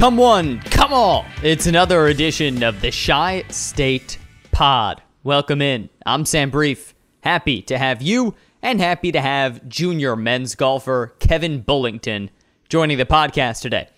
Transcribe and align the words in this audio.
Come 0.00 0.16
one, 0.16 0.60
come 0.60 0.94
all. 0.94 1.26
It's 1.42 1.66
another 1.66 2.06
edition 2.06 2.62
of 2.62 2.80
the 2.80 2.90
Chi 2.90 3.44
State 3.50 4.16
Pod. 4.50 5.02
Welcome 5.24 5.60
in. 5.60 5.90
I'm 6.06 6.24
Sam 6.24 6.48
Brief. 6.48 6.94
Happy 7.20 7.60
to 7.60 7.76
have 7.76 8.00
you 8.00 8.34
and 8.62 8.80
happy 8.80 9.12
to 9.12 9.20
have 9.20 9.68
junior 9.68 10.16
men's 10.16 10.54
golfer 10.54 11.14
Kevin 11.18 11.62
Bullington 11.62 12.30
joining 12.70 12.96
the 12.96 13.04
podcast 13.04 13.60
today. 13.60 13.90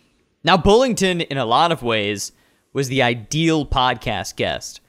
Now, 0.42 0.56
Bullington, 0.56 1.24
in 1.24 1.38
a 1.38 1.46
lot 1.46 1.70
of 1.70 1.84
ways, 1.84 2.32
was 2.72 2.88
the 2.88 3.00
ideal 3.00 3.64
podcast 3.64 4.34
guest. 4.34 4.80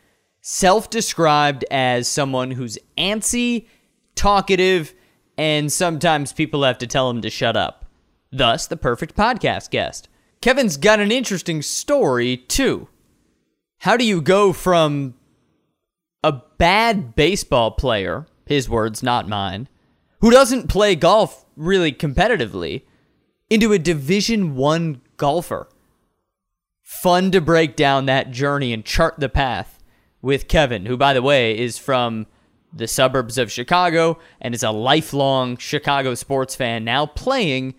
Self 0.41 0.89
described 0.89 1.63
as 1.69 2.07
someone 2.07 2.49
who's 2.49 2.79
antsy, 2.97 3.67
talkative, 4.15 4.95
and 5.37 5.71
sometimes 5.71 6.33
people 6.33 6.63
have 6.63 6.79
to 6.79 6.87
tell 6.87 7.07
him 7.11 7.21
to 7.21 7.29
shut 7.29 7.55
up. 7.55 7.85
Thus, 8.31 8.65
the 8.65 8.77
perfect 8.77 9.15
podcast 9.15 9.69
guest. 9.69 10.09
Kevin's 10.43 10.75
got 10.75 10.99
an 10.99 11.09
interesting 11.09 11.61
story, 11.61 12.35
too. 12.35 12.89
How 13.77 13.95
do 13.95 14.03
you 14.03 14.19
go 14.19 14.51
from 14.51 15.13
a 16.21 16.33
bad 16.57 17.15
baseball 17.15 17.71
player, 17.71 18.27
his 18.45 18.67
words, 18.67 19.01
not 19.01 19.29
mine, 19.29 19.69
who 20.19 20.31
doesn't 20.31 20.67
play 20.67 20.95
golf 20.95 21.45
really 21.55 21.93
competitively, 21.93 22.81
into 23.49 23.71
a 23.71 23.79
Division 23.79 24.57
1 24.57 24.99
golfer? 25.15 25.69
Fun 26.81 27.31
to 27.31 27.39
break 27.39 27.77
down 27.77 28.05
that 28.07 28.31
journey 28.31 28.73
and 28.73 28.83
chart 28.83 29.15
the 29.19 29.29
path 29.29 29.81
with 30.21 30.49
Kevin, 30.49 30.87
who 30.87 30.97
by 30.97 31.13
the 31.13 31.21
way 31.21 31.57
is 31.57 31.77
from 31.77 32.27
the 32.73 32.89
suburbs 32.89 33.37
of 33.37 33.49
Chicago 33.49 34.19
and 34.41 34.53
is 34.53 34.61
a 34.61 34.71
lifelong 34.71 35.55
Chicago 35.55 36.13
sports 36.15 36.53
fan 36.53 36.83
now 36.83 37.05
playing 37.05 37.75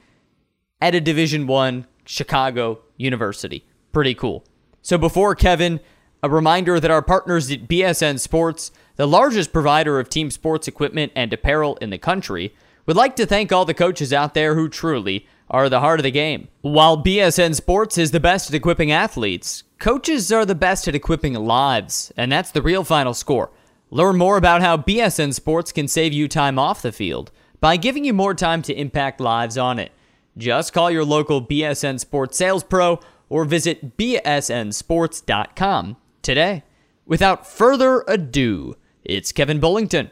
at 0.81 0.95
a 0.95 1.01
Division 1.03 1.47
1 1.47 1.87
Chicago 2.05 2.81
University. 2.97 3.67
Pretty 3.93 4.15
cool. 4.15 4.45
So 4.83 4.99
before 4.99 5.35
Kevin, 5.35 5.81
a 6.23 6.29
reminder 6.29 6.81
that 6.81 6.91
our 6.91 7.03
partners 7.03 7.51
at 7.51 7.69
BSN 7.69 8.19
Sports, 8.19 8.71
the 8.97 9.07
largest 9.07 9.53
provider 9.53 9.99
of 10.01 10.09
team 10.09 10.31
sports 10.31 10.67
equipment 10.67 11.13
and 11.15 11.33
apparel 11.33 11.77
in 11.77 11.91
the 11.91 11.99
country, 11.99 12.55
would 12.87 12.97
like 12.97 13.17
to 13.17 13.27
thank 13.27 13.53
all 13.53 13.65
the 13.65 13.75
coaches 13.75 14.13
out 14.13 14.35
there 14.35 14.55
who 14.55 14.69
truly 14.69 15.27
are 15.51 15.69
the 15.69 15.81
heart 15.81 16.01
of 16.01 16.05
the 16.05 16.11
game. 16.11 16.49
While 16.63 17.03
BSN 17.03 17.55
Sports 17.55 17.99
is 17.99 18.11
the 18.11 18.21
best 18.21 18.49
at 18.49 18.55
equipping 18.55 18.91
athletes, 18.91 19.65
coaches 19.79 20.33
are 20.33 20.47
the 20.47 20.55
best 20.55 20.89
at 20.89 20.95
equipping 20.95 21.35
lives, 21.35 22.13
and 22.17 22.33
that's 22.33 22.51
the 22.51 22.63
real 22.63 22.85
final 22.85 23.15
score. 23.15 23.51
Learn 23.91 24.17
more 24.17 24.37
about 24.37 24.63
how 24.63 24.77
BSN 24.77 25.35
Sports 25.35 25.73
can 25.73 25.89
save 25.89 26.13
you 26.13 26.27
time 26.27 26.59
off 26.59 26.83
the 26.83 26.93
field 26.93 27.31
by 27.61 27.77
giving 27.77 28.05
you 28.05 28.13
more 28.13 28.35
time 28.35 28.63
to 28.63 28.75
impact 28.75 29.21
lives 29.21 29.57
on 29.57 29.79
it. 29.79 29.93
Just 30.37 30.73
call 30.73 30.91
your 30.91 31.05
local 31.05 31.47
BSN 31.47 32.01
Sports 32.01 32.37
sales 32.37 32.65
pro 32.65 32.99
or 33.29 33.45
visit 33.45 33.97
bsnsports.com 33.97 35.97
today. 36.23 36.65
Without 37.07 37.47
further 37.47 38.03
ado, 38.09 38.75
it's 39.05 39.31
Kevin 39.31 39.61
Bullington. 39.61 40.11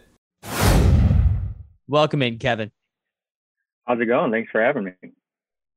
Welcome 1.89 2.23
in, 2.23 2.39
Kevin. 2.39 2.71
How's 3.87 4.01
it 4.01 4.07
going? 4.07 4.31
Thanks 4.31 4.53
for 4.53 4.63
having 4.63 4.85
me. 4.85 4.93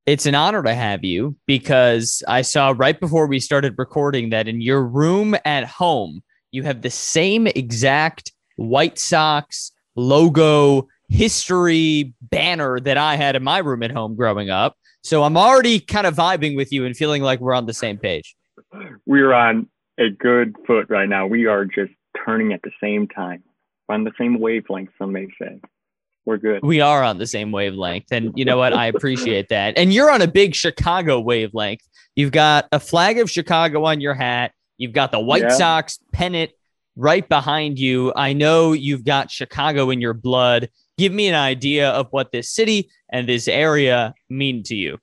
It's 0.05 0.27
an 0.27 0.35
honor 0.35 0.61
to 0.61 0.75
have 0.75 1.03
you 1.03 1.35
because 1.47 2.21
I 2.27 2.43
saw 2.43 2.75
right 2.77 2.99
before 2.99 3.25
we 3.25 3.39
started 3.39 3.73
recording 3.79 4.29
that 4.29 4.47
in 4.47 4.61
your 4.61 4.85
room 4.85 5.35
at 5.43 5.66
home, 5.66 6.21
you 6.51 6.61
have 6.61 6.83
the 6.83 6.91
same 6.91 7.47
exact 7.47 8.31
White 8.57 8.99
Sox 8.99 9.71
logo 9.95 10.88
history 11.09 12.13
banner 12.21 12.79
that 12.79 12.97
I 12.97 13.15
had 13.15 13.35
in 13.35 13.43
my 13.43 13.59
room 13.59 13.83
at 13.83 13.91
home 13.91 14.15
growing 14.15 14.49
up. 14.49 14.75
So 15.03 15.23
I'm 15.23 15.37
already 15.37 15.79
kind 15.79 16.07
of 16.07 16.15
vibing 16.15 16.55
with 16.55 16.71
you 16.71 16.85
and 16.85 16.97
feeling 16.97 17.21
like 17.21 17.39
we're 17.39 17.53
on 17.53 17.65
the 17.65 17.73
same 17.73 17.97
page. 17.97 18.35
We're 19.05 19.33
on 19.33 19.69
a 19.99 20.09
good 20.09 20.55
foot 20.65 20.87
right 20.89 21.07
now. 21.07 21.27
We 21.27 21.45
are 21.45 21.65
just 21.65 21.91
turning 22.25 22.53
at 22.53 22.61
the 22.63 22.71
same 22.81 23.07
time, 23.07 23.44
We're 23.88 23.95
on 23.95 24.03
the 24.03 24.11
same 24.17 24.39
wavelength, 24.39 24.89
some 24.97 25.11
may 25.11 25.27
say. 25.39 25.59
We're 26.25 26.38
good. 26.38 26.63
We 26.63 26.81
are 26.81 27.03
on 27.03 27.19
the 27.19 27.27
same 27.27 27.51
wavelength. 27.51 28.11
And 28.11 28.33
you 28.35 28.45
know 28.45 28.57
what? 28.57 28.73
I 28.73 28.88
appreciate 28.88 29.49
that. 29.49 29.77
And 29.77 29.94
you're 29.94 30.09
on 30.09 30.23
a 30.23 30.27
big 30.27 30.55
Chicago 30.55 31.19
wavelength. 31.19 31.81
You've 32.15 32.31
got 32.31 32.67
a 32.71 32.79
flag 32.79 33.19
of 33.19 33.29
Chicago 33.29 33.85
on 33.85 34.01
your 34.01 34.15
hat. 34.15 34.51
You've 34.77 34.94
got 34.94 35.11
the 35.11 35.19
White 35.19 35.44
yeah. 35.44 35.49
Sox 35.49 35.99
pennant 36.11 36.51
right 36.95 37.27
behind 37.27 37.77
you. 37.77 38.11
I 38.15 38.33
know 38.33 38.73
you've 38.73 39.03
got 39.03 39.29
Chicago 39.29 39.91
in 39.91 40.01
your 40.01 40.13
blood 40.13 40.69
give 40.97 41.13
me 41.13 41.28
an 41.28 41.35
idea 41.35 41.89
of 41.89 42.07
what 42.11 42.31
this 42.31 42.50
city 42.50 42.89
and 43.09 43.28
this 43.28 43.47
area 43.47 44.13
mean 44.29 44.63
to 44.63 44.75
you. 44.75 44.97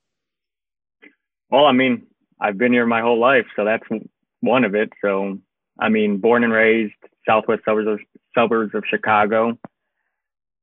Well, 1.51 1.67
I 1.67 1.73
mean, 1.73 2.07
I've 2.41 2.59
been 2.59 2.73
here 2.73 2.87
my 2.87 3.03
whole 3.03 3.19
life, 3.19 3.47
so 3.55 3.65
that's 3.65 3.85
one 4.41 4.65
of 4.65 4.75
it. 4.75 4.91
So, 5.03 5.39
I 5.79 5.89
mean, 5.89 6.19
born 6.19 6.45
and 6.45 6.53
raised 6.53 6.95
southwest 7.27 7.63
suburbs 7.65 7.89
of, 7.89 8.01
suburbs 8.35 8.75
of 8.75 8.85
Chicago, 8.89 9.59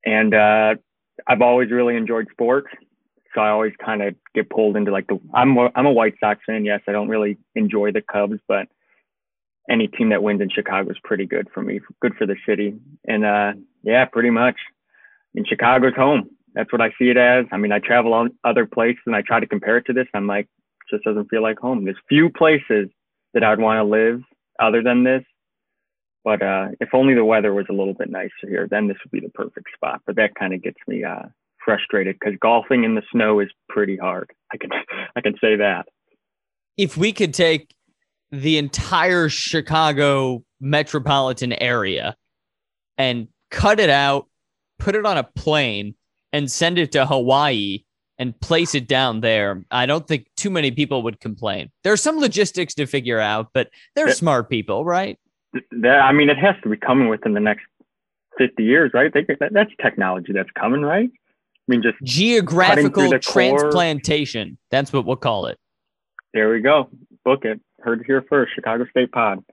and 0.05 0.33
uh, 0.33 0.75
I've 1.27 1.41
always 1.41 1.71
really 1.71 1.95
enjoyed 1.95 2.27
sports. 2.31 2.67
So 3.35 3.41
I 3.41 3.49
always 3.49 3.73
kind 3.83 4.01
of 4.01 4.15
get 4.33 4.49
pulled 4.49 4.75
into 4.75 4.91
like 4.91 5.05
the. 5.05 5.19
I'm 5.35 5.55
I'm 5.75 5.85
a 5.85 5.91
White 5.91 6.15
Sox 6.19 6.41
fan. 6.47 6.65
Yes, 6.65 6.81
I 6.87 6.91
don't 6.91 7.09
really 7.09 7.37
enjoy 7.53 7.91
the 7.91 8.01
Cubs, 8.01 8.39
but 8.47 8.67
any 9.69 9.87
team 9.87 10.09
that 10.09 10.23
wins 10.23 10.41
in 10.41 10.49
Chicago 10.49 10.89
is 10.89 10.97
pretty 11.03 11.27
good 11.27 11.47
for 11.53 11.61
me. 11.61 11.79
Good 12.01 12.15
for 12.15 12.25
the 12.25 12.35
city, 12.47 12.73
and 13.07 13.23
uh, 13.23 13.53
yeah, 13.83 14.05
pretty 14.05 14.31
much 14.31 14.55
in 15.35 15.45
Chicago's 15.45 15.95
home. 15.95 16.29
That's 16.53 16.71
what 16.71 16.81
I 16.81 16.89
see 16.99 17.09
it 17.09 17.17
as. 17.17 17.45
I 17.51 17.57
mean, 17.57 17.71
I 17.71 17.79
travel 17.79 18.13
on 18.13 18.31
other 18.43 18.65
places 18.65 19.01
and 19.05 19.15
I 19.15 19.21
try 19.21 19.39
to 19.39 19.47
compare 19.47 19.77
it 19.77 19.85
to 19.87 19.93
this. 19.93 20.07
I'm 20.13 20.27
like, 20.27 20.45
it 20.45 20.95
just 20.95 21.03
doesn't 21.03 21.29
feel 21.29 21.43
like 21.43 21.59
home. 21.59 21.85
There's 21.85 21.97
few 22.07 22.29
places 22.29 22.89
that 23.33 23.43
I'd 23.43 23.59
want 23.59 23.77
to 23.77 23.83
live 23.83 24.21
other 24.59 24.81
than 24.81 25.03
this. 25.03 25.23
But 26.23 26.41
uh, 26.41 26.67
if 26.81 26.89
only 26.93 27.13
the 27.13 27.23
weather 27.23 27.53
was 27.53 27.67
a 27.69 27.73
little 27.73 27.93
bit 27.93 28.09
nicer 28.09 28.47
here, 28.47 28.67
then 28.69 28.87
this 28.87 28.97
would 29.03 29.11
be 29.11 29.25
the 29.25 29.31
perfect 29.31 29.67
spot. 29.73 30.01
But 30.05 30.15
that 30.17 30.35
kind 30.37 30.53
of 30.53 30.61
gets 30.61 30.77
me 30.87 31.03
uh, 31.03 31.23
frustrated 31.63 32.17
because 32.19 32.37
golfing 32.41 32.83
in 32.83 32.95
the 32.95 33.03
snow 33.11 33.39
is 33.39 33.49
pretty 33.69 33.95
hard. 33.95 34.31
I 34.51 34.57
can 34.57 34.69
I 35.15 35.21
can 35.21 35.35
say 35.41 35.55
that. 35.57 35.87
If 36.77 36.97
we 36.97 37.13
could 37.13 37.33
take 37.33 37.73
the 38.31 38.57
entire 38.57 39.29
Chicago 39.29 40.43
metropolitan 40.59 41.53
area 41.53 42.15
and 42.97 43.27
cut 43.49 43.79
it 43.79 43.89
out 43.89 44.27
put 44.79 44.95
it 44.95 45.05
on 45.05 45.17
a 45.17 45.23
plane 45.23 45.95
and 46.33 46.51
send 46.51 46.79
it 46.79 46.91
to 46.93 47.05
Hawaii 47.05 47.83
and 48.17 48.37
place 48.41 48.75
it 48.75 48.87
down 48.87 49.21
there, 49.21 49.63
I 49.71 49.85
don't 49.85 50.07
think 50.07 50.27
too 50.35 50.49
many 50.49 50.71
people 50.71 51.03
would 51.03 51.19
complain. 51.19 51.71
There's 51.83 52.01
some 52.01 52.19
logistics 52.19 52.73
to 52.75 52.85
figure 52.85 53.19
out, 53.19 53.49
but 53.53 53.69
they're 53.95 54.11
smart 54.13 54.49
people, 54.49 54.83
right? 54.83 55.17
That, 55.71 56.01
I 56.01 56.11
mean, 56.11 56.29
it 56.29 56.37
has 56.37 56.55
to 56.63 56.69
be 56.69 56.77
coming 56.77 57.07
within 57.07 57.33
the 57.33 57.39
next 57.39 57.65
50 58.37 58.63
years, 58.63 58.91
right? 58.93 59.11
They, 59.13 59.25
that, 59.39 59.53
that's 59.53 59.71
technology 59.81 60.33
that's 60.33 60.51
coming, 60.51 60.81
right? 60.81 61.09
I 61.09 61.65
mean, 61.67 61.81
just 61.81 61.97
geographical 62.03 63.17
transplantation. 63.19 64.49
Core. 64.49 64.57
That's 64.71 64.91
what 64.91 65.05
we'll 65.05 65.15
call 65.15 65.45
it. 65.45 65.57
There 66.33 66.49
we 66.49 66.61
go. 66.61 66.89
Book 67.23 67.45
it. 67.45 67.59
Heard 67.79 68.01
it 68.01 68.05
here 68.05 68.25
first. 68.27 68.53
Chicago 68.53 68.85
State 68.89 69.11
Pod. 69.11 69.43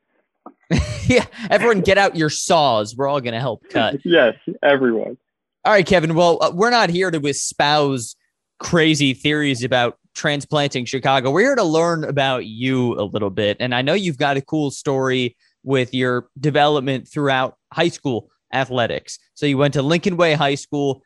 yeah, 1.08 1.26
everyone 1.50 1.80
get 1.80 1.98
out 1.98 2.16
your 2.16 2.30
saws. 2.30 2.96
We're 2.96 3.08
all 3.08 3.20
going 3.20 3.34
to 3.34 3.40
help 3.40 3.68
cut. 3.70 4.00
yes, 4.04 4.34
everyone. 4.62 5.16
All 5.64 5.72
right, 5.72 5.86
Kevin. 5.86 6.14
Well, 6.14 6.38
uh, 6.40 6.50
we're 6.52 6.70
not 6.70 6.90
here 6.90 7.10
to 7.10 7.20
espouse 7.26 8.16
crazy 8.58 9.14
theories 9.14 9.62
about 9.62 9.98
transplanting 10.14 10.84
Chicago. 10.84 11.30
We're 11.30 11.42
here 11.42 11.56
to 11.56 11.64
learn 11.64 12.04
about 12.04 12.46
you 12.46 12.94
a 12.98 13.04
little 13.04 13.30
bit. 13.30 13.56
And 13.60 13.74
I 13.74 13.82
know 13.82 13.94
you've 13.94 14.18
got 14.18 14.36
a 14.36 14.40
cool 14.40 14.70
story 14.70 15.36
with 15.62 15.92
your 15.92 16.28
development 16.40 17.08
throughout 17.08 17.56
high 17.72 17.88
school 17.88 18.30
athletics. 18.52 19.18
So 19.34 19.46
you 19.46 19.58
went 19.58 19.74
to 19.74 19.82
Lincoln 19.82 20.16
Way 20.16 20.34
High 20.34 20.54
School. 20.54 21.02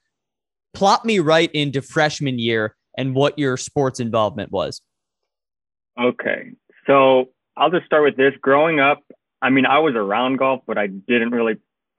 Plot 0.75 1.05
me 1.05 1.19
right 1.19 1.51
into 1.53 1.83
freshman 1.83 2.39
year 2.39 2.77
and 2.97 3.15
what 3.15 3.39
your 3.39 3.57
sports 3.57 3.99
involvement 3.99 4.53
was. 4.53 4.81
Okay. 6.01 6.53
So 6.87 7.31
I'll 7.57 7.71
just 7.71 7.87
start 7.87 8.05
with 8.05 8.17
this. 8.17 8.33
Growing 8.41 8.79
up, 8.79 9.03
I 9.43 9.51
mean, 9.51 9.67
I 9.67 9.79
was 9.79 9.95
around 9.95 10.37
golf, 10.37 10.63
but 10.67 10.79
I 10.79 10.87
didn't 10.87 11.31
really 11.31 11.57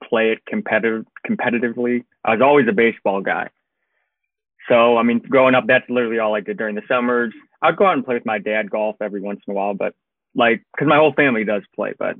play 0.08 0.32
it 0.32 0.44
competitive 0.46 1.04
competitively. 1.28 2.04
I 2.24 2.32
was 2.32 2.42
always 2.42 2.66
a 2.68 2.72
baseball 2.72 3.20
guy. 3.20 3.48
So, 4.68 4.96
I 4.96 5.02
mean, 5.02 5.18
growing 5.18 5.54
up, 5.54 5.64
that's 5.66 5.88
literally 5.88 6.18
all 6.18 6.34
I 6.34 6.40
did 6.40 6.56
during 6.56 6.76
the 6.76 6.82
summers. 6.86 7.32
I'd 7.62 7.76
go 7.76 7.86
out 7.86 7.94
and 7.94 8.04
play 8.04 8.14
with 8.14 8.26
my 8.26 8.38
dad 8.38 8.70
golf 8.70 8.96
every 9.00 9.20
once 9.20 9.40
in 9.46 9.52
a 9.52 9.54
while, 9.54 9.74
but 9.74 9.94
like, 10.34 10.62
cause 10.78 10.88
my 10.88 10.96
whole 10.96 11.12
family 11.12 11.44
does 11.44 11.62
play, 11.74 11.94
but 11.98 12.16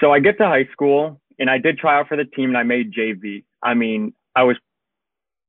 so 0.00 0.10
I 0.10 0.20
get 0.20 0.38
to 0.38 0.46
high 0.46 0.68
school 0.72 1.20
and 1.38 1.48
I 1.50 1.58
did 1.58 1.78
try 1.78 1.98
out 1.98 2.08
for 2.08 2.16
the 2.16 2.24
team 2.24 2.50
and 2.50 2.58
I 2.58 2.62
made 2.62 2.92
JV. 2.92 3.44
I 3.62 3.74
mean, 3.74 4.14
I 4.34 4.42
was 4.44 4.56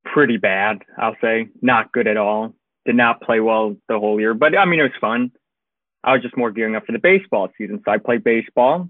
pretty 0.06 0.38
bad, 0.38 0.80
I'll 0.98 1.16
say, 1.22 1.48
not 1.62 1.92
good 1.92 2.08
at 2.08 2.18
all. 2.18 2.54
Did 2.86 2.96
not 2.96 3.22
play 3.22 3.40
well 3.40 3.76
the 3.88 3.98
whole 3.98 4.20
year, 4.20 4.34
but 4.34 4.58
I 4.58 4.66
mean, 4.66 4.80
it 4.80 4.84
was 4.84 4.92
fun. 5.00 5.32
I 6.04 6.14
was 6.14 6.22
just 6.22 6.38
more 6.38 6.52
gearing 6.52 6.76
up 6.76 6.86
for 6.86 6.92
the 6.92 7.00
baseball 7.00 7.50
season. 7.58 7.82
So 7.86 7.92
I 7.92 7.98
played 7.98 8.24
baseball. 8.24 8.90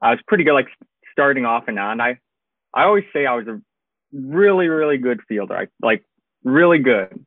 I 0.00 0.10
was 0.10 0.20
pretty 0.26 0.44
good, 0.44 0.54
like 0.54 0.68
starting 1.12 1.46
off 1.46 1.64
and 1.68 1.78
on. 1.78 2.00
I, 2.00 2.18
I 2.74 2.84
always 2.84 3.04
say 3.12 3.26
I 3.26 3.34
was 3.34 3.46
a 3.48 3.60
really, 4.12 4.68
really 4.68 4.98
good 4.98 5.20
fielder. 5.28 5.56
I 5.56 5.66
like 5.82 6.04
really 6.44 6.78
good. 6.78 7.24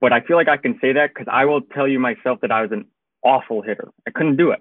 but 0.00 0.12
I 0.12 0.20
feel 0.20 0.36
like 0.36 0.48
I 0.48 0.56
can 0.56 0.78
say 0.80 0.92
that 0.94 1.10
because 1.14 1.28
I 1.32 1.44
will 1.44 1.62
tell 1.62 1.86
you 1.88 1.98
myself 2.00 2.40
that 2.42 2.50
I 2.50 2.62
was 2.62 2.72
an 2.72 2.86
awful 3.24 3.62
hitter. 3.62 3.90
I 4.06 4.10
couldn't 4.10 4.36
do 4.36 4.50
it. 4.50 4.60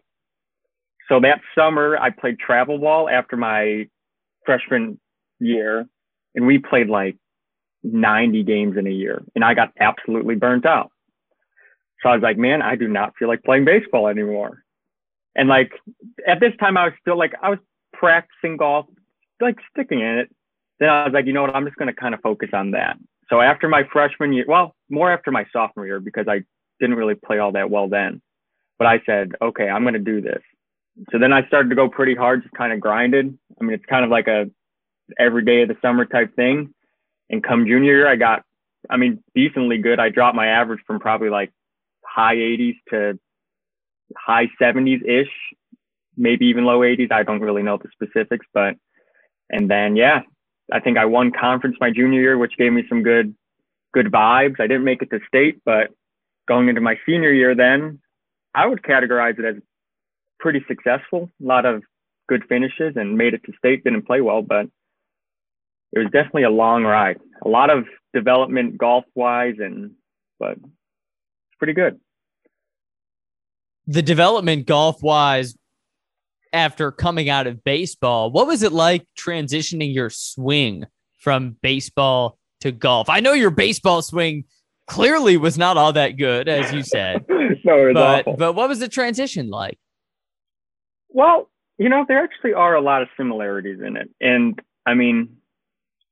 So 1.09 1.19
that 1.21 1.41
summer, 1.55 1.97
I 1.97 2.11
played 2.11 2.39
travel 2.39 2.77
ball 2.77 3.09
after 3.09 3.35
my 3.35 3.87
freshman 4.45 4.99
year, 5.39 5.87
and 6.35 6.45
we 6.45 6.59
played 6.59 6.87
like 6.87 7.17
90 7.83 8.43
games 8.43 8.77
in 8.77 8.85
a 8.85 8.91
year, 8.91 9.23
and 9.35 9.43
I 9.43 9.55
got 9.55 9.73
absolutely 9.79 10.35
burnt 10.35 10.65
out. 10.65 10.90
So 12.01 12.09
I 12.09 12.13
was 12.13 12.23
like, 12.23 12.37
man, 12.37 12.61
I 12.61 12.75
do 12.75 12.87
not 12.87 13.13
feel 13.17 13.27
like 13.27 13.43
playing 13.43 13.65
baseball 13.65 14.07
anymore. 14.07 14.63
And 15.35 15.47
like 15.47 15.71
at 16.27 16.39
this 16.39 16.53
time, 16.59 16.77
I 16.77 16.85
was 16.85 16.93
still 16.99 17.17
like, 17.17 17.33
I 17.41 17.49
was 17.49 17.59
practicing 17.93 18.57
golf, 18.57 18.85
like 19.39 19.57
sticking 19.71 19.99
in 19.99 20.19
it. 20.19 20.35
Then 20.79 20.89
I 20.89 21.05
was 21.05 21.13
like, 21.13 21.25
you 21.25 21.33
know 21.33 21.43
what? 21.43 21.55
I'm 21.55 21.65
just 21.65 21.77
going 21.77 21.93
to 21.93 21.99
kind 21.99 22.13
of 22.13 22.21
focus 22.21 22.49
on 22.53 22.71
that. 22.71 22.97
So 23.29 23.39
after 23.39 23.69
my 23.69 23.83
freshman 23.93 24.33
year, 24.33 24.45
well, 24.47 24.75
more 24.89 25.11
after 25.11 25.31
my 25.31 25.45
sophomore 25.53 25.85
year, 25.85 25.99
because 25.99 26.27
I 26.27 26.41
didn't 26.79 26.97
really 26.97 27.15
play 27.15 27.37
all 27.37 27.51
that 27.53 27.69
well 27.69 27.87
then. 27.87 28.21
But 28.77 28.87
I 28.87 29.01
said, 29.05 29.33
okay, 29.41 29.69
I'm 29.69 29.83
going 29.83 29.93
to 29.93 29.99
do 29.99 30.21
this. 30.21 30.41
So 31.11 31.19
then 31.19 31.31
I 31.31 31.45
started 31.47 31.69
to 31.69 31.75
go 31.75 31.87
pretty 31.87 32.15
hard, 32.15 32.41
just 32.41 32.53
kind 32.55 32.73
of 32.73 32.79
grinded. 32.79 33.37
I 33.59 33.63
mean, 33.63 33.73
it's 33.73 33.85
kind 33.85 34.03
of 34.03 34.11
like 34.11 34.27
a 34.27 34.49
every 35.19 35.45
day 35.45 35.61
of 35.61 35.69
the 35.69 35.77
summer 35.81 36.05
type 36.05 36.35
thing. 36.35 36.73
And 37.29 37.43
come 37.43 37.65
junior 37.65 37.93
year, 37.93 38.07
I 38.07 38.17
got, 38.17 38.43
I 38.89 38.97
mean, 38.97 39.23
decently 39.33 39.77
good. 39.77 39.99
I 39.99 40.09
dropped 40.09 40.35
my 40.35 40.47
average 40.47 40.81
from 40.85 40.99
probably 40.99 41.29
like 41.29 41.53
high 42.13 42.35
80s 42.35 42.75
to 42.89 43.19
high 44.17 44.47
70s 44.61 45.03
ish, 45.07 45.31
maybe 46.17 46.47
even 46.47 46.65
low 46.65 46.79
80s. 46.79 47.11
I 47.11 47.23
don't 47.23 47.41
really 47.41 47.63
know 47.63 47.77
the 47.77 47.89
specifics, 47.93 48.45
but, 48.53 48.75
and 49.49 49.69
then, 49.69 49.95
yeah, 49.95 50.21
I 50.71 50.79
think 50.79 50.97
I 50.97 51.05
won 51.05 51.31
conference 51.31 51.77
my 51.79 51.91
junior 51.91 52.21
year, 52.21 52.37
which 52.37 52.57
gave 52.57 52.73
me 52.73 52.83
some 52.89 53.03
good, 53.03 53.35
good 53.93 54.07
vibes. 54.07 54.59
I 54.59 54.67
didn't 54.67 54.83
make 54.83 55.01
it 55.01 55.09
to 55.11 55.19
state, 55.27 55.61
but 55.65 55.89
going 56.47 56.69
into 56.69 56.81
my 56.81 56.95
senior 57.05 57.31
year, 57.31 57.55
then 57.55 57.99
I 58.53 58.65
would 58.65 58.81
categorize 58.83 59.39
it 59.39 59.45
as 59.45 59.61
pretty 60.39 60.63
successful. 60.67 61.29
A 61.41 61.45
lot 61.45 61.65
of 61.65 61.83
good 62.27 62.43
finishes 62.47 62.93
and 62.95 63.17
made 63.17 63.33
it 63.33 63.43
to 63.45 63.53
state. 63.57 63.83
Didn't 63.83 64.07
play 64.07 64.21
well, 64.21 64.41
but 64.41 64.65
it 65.93 65.99
was 65.99 66.09
definitely 66.11 66.43
a 66.43 66.49
long 66.49 66.83
ride. 66.83 67.19
A 67.45 67.49
lot 67.49 67.69
of 67.69 67.85
development 68.13 68.77
golf 68.77 69.05
wise, 69.15 69.55
and 69.59 69.91
but 70.39 70.57
pretty 71.61 71.73
good. 71.73 71.99
The 73.85 74.01
development 74.01 74.65
golf 74.65 75.03
wise 75.03 75.55
after 76.51 76.91
coming 76.91 77.29
out 77.29 77.45
of 77.45 77.63
baseball, 77.63 78.31
what 78.31 78.47
was 78.47 78.63
it 78.63 78.71
like 78.71 79.05
transitioning 79.15 79.93
your 79.93 80.09
swing 80.09 80.85
from 81.19 81.57
baseball 81.61 82.39
to 82.61 82.71
golf? 82.71 83.09
I 83.09 83.19
know 83.19 83.33
your 83.33 83.51
baseball 83.51 84.01
swing 84.01 84.45
clearly 84.87 85.37
was 85.37 85.55
not 85.55 85.77
all 85.77 85.93
that 85.93 86.17
good, 86.17 86.49
as 86.49 86.73
you 86.73 86.81
said. 86.81 87.25
no, 87.29 87.93
but 87.93 88.21
awful. 88.21 88.37
but 88.37 88.53
what 88.53 88.67
was 88.67 88.79
the 88.79 88.87
transition 88.87 89.51
like? 89.51 89.77
Well, 91.09 91.51
you 91.77 91.89
know, 91.89 92.05
there 92.07 92.23
actually 92.23 92.53
are 92.53 92.73
a 92.73 92.81
lot 92.81 93.03
of 93.03 93.07
similarities 93.15 93.81
in 93.85 93.97
it, 93.97 94.09
and 94.19 94.59
I 94.87 94.95
mean, 94.95 95.37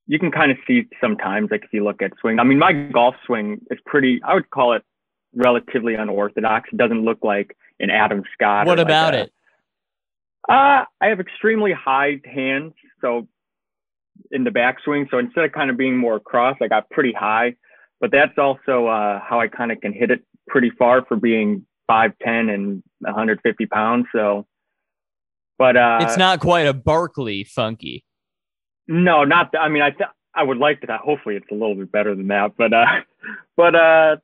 you 0.06 0.20
can 0.20 0.32
kind 0.32 0.52
of 0.52 0.58
see 0.68 0.88
sometimes, 1.02 1.50
like 1.50 1.64
if 1.64 1.74
you 1.74 1.84
look 1.84 2.04
at 2.04 2.12
swing. 2.20 2.40
I 2.40 2.44
mean, 2.44 2.60
my 2.60 2.74
golf 2.74 3.16
swing 3.26 3.62
is 3.72 3.80
pretty. 3.86 4.22
I 4.24 4.36
would 4.36 4.52
call 4.52 4.74
it 4.74 4.84
relatively 5.34 5.96
unorthodox. 5.96 6.70
It 6.72 6.78
doesn't 6.78 7.04
look 7.04 7.20
like 7.24 7.56
an 7.80 7.90
Adam 7.90 8.24
Scott. 8.34 8.68
What 8.68 8.80
about 8.80 9.14
like 9.14 9.26
it? 9.26 9.34
Uh, 10.48 10.86
I 11.02 11.08
have 11.08 11.20
extremely 11.20 11.74
high 11.74 12.20
hands, 12.26 12.74
so 13.02 13.28
in 14.32 14.44
the 14.44 14.50
backswing. 14.50 15.10
So 15.12 15.20
instead 15.20 15.46
of 15.46 15.52
kind 15.52 15.70
of 15.70 15.78
being 15.78 15.98
more 15.98 16.20
cross, 16.20 16.58
I 16.62 16.68
got 16.68 16.90
pretty 16.90 17.14
high. 17.14 17.56
But 18.00 18.12
that's 18.12 18.38
also 18.38 18.88
uh, 18.88 19.20
how 19.20 19.40
I 19.40 19.48
kind 19.48 19.72
of 19.72 19.82
can 19.82 19.94
hit 19.94 20.10
it 20.10 20.22
pretty 20.48 20.72
far 20.72 21.06
for 21.06 21.18
being 21.18 21.66
5'10 21.90 22.54
and 22.54 22.84
150 23.00 23.66
pounds. 23.66 24.06
So, 24.14 24.48
but 25.58 25.76
uh, 25.76 26.00
it's 26.02 26.18
not 26.18 26.40
quite 26.40 26.66
a 26.66 26.74
Barkley 26.74 27.44
funky. 27.44 28.06
No, 28.88 29.26
not. 29.26 29.54
I 29.60 29.68
mean, 29.70 29.82
I 29.82 29.92
th- 29.92 30.10
I 30.34 30.44
would 30.44 30.58
like 30.58 30.82
that. 30.88 31.02
Hopefully, 31.02 31.36
it's 31.36 31.46
a 31.52 31.54
little 31.54 31.76
bit 31.76 31.92
better 31.92 32.16
than 32.16 32.28
that. 32.30 32.54
But 32.58 32.74
uh, 32.74 32.86
but 33.58 33.76
uh, 33.76 34.16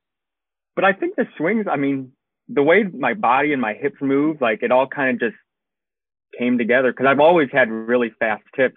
but 0.76 0.84
I 0.86 0.94
think 0.94 1.16
the 1.16 1.26
swings. 1.38 1.66
I 1.70 1.78
mean, 1.78 2.12
the 2.48 2.64
way 2.64 2.84
my 2.84 3.14
body 3.14 3.54
and 3.54 3.62
my 3.62 3.74
hips 3.74 3.98
move, 4.02 4.42
like 4.42 4.62
it 4.62 4.72
all 4.72 4.88
kind 4.88 5.22
of 5.22 5.32
just 5.32 5.42
came 6.38 6.58
together 6.58 6.92
because 6.92 7.08
I've 7.08 7.20
always 7.20 7.50
had 7.52 7.70
really 7.70 8.12
fast 8.20 8.44
tips. 8.56 8.76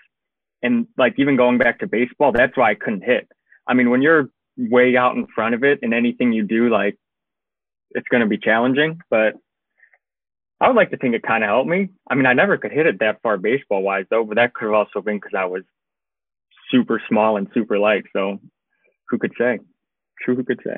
And 0.62 0.86
like 0.96 1.14
even 1.18 1.36
going 1.36 1.58
back 1.58 1.80
to 1.80 1.86
baseball, 1.86 2.32
that's 2.32 2.56
why 2.56 2.70
I 2.70 2.74
couldn't 2.74 3.04
hit. 3.04 3.28
I 3.66 3.74
mean, 3.74 3.90
when 3.90 4.02
you're 4.02 4.28
way 4.56 4.96
out 4.96 5.16
in 5.16 5.26
front 5.32 5.54
of 5.54 5.62
it 5.62 5.80
and 5.82 5.94
anything 5.94 6.32
you 6.32 6.42
do, 6.44 6.68
like 6.68 6.96
it's 7.90 8.08
going 8.08 8.22
to 8.22 8.26
be 8.26 8.38
challenging. 8.38 9.00
But 9.10 9.34
I 10.60 10.66
would 10.66 10.76
like 10.76 10.90
to 10.90 10.96
think 10.96 11.14
it 11.14 11.22
kind 11.22 11.44
of 11.44 11.48
helped 11.48 11.68
me. 11.68 11.90
I 12.10 12.14
mean, 12.14 12.26
I 12.26 12.32
never 12.32 12.58
could 12.58 12.72
hit 12.72 12.86
it 12.86 12.98
that 13.00 13.22
far 13.22 13.38
baseball 13.38 13.82
wise 13.82 14.06
though, 14.10 14.24
but 14.24 14.36
that 14.36 14.54
could 14.54 14.66
have 14.66 14.74
also 14.74 15.00
been 15.00 15.16
because 15.16 15.34
I 15.36 15.44
was 15.44 15.62
super 16.70 17.00
small 17.08 17.36
and 17.36 17.48
super 17.54 17.78
light. 17.78 18.04
So 18.12 18.38
who 19.08 19.18
could 19.18 19.32
say? 19.38 19.60
True, 20.20 20.34
who 20.34 20.44
could 20.44 20.60
say? 20.64 20.76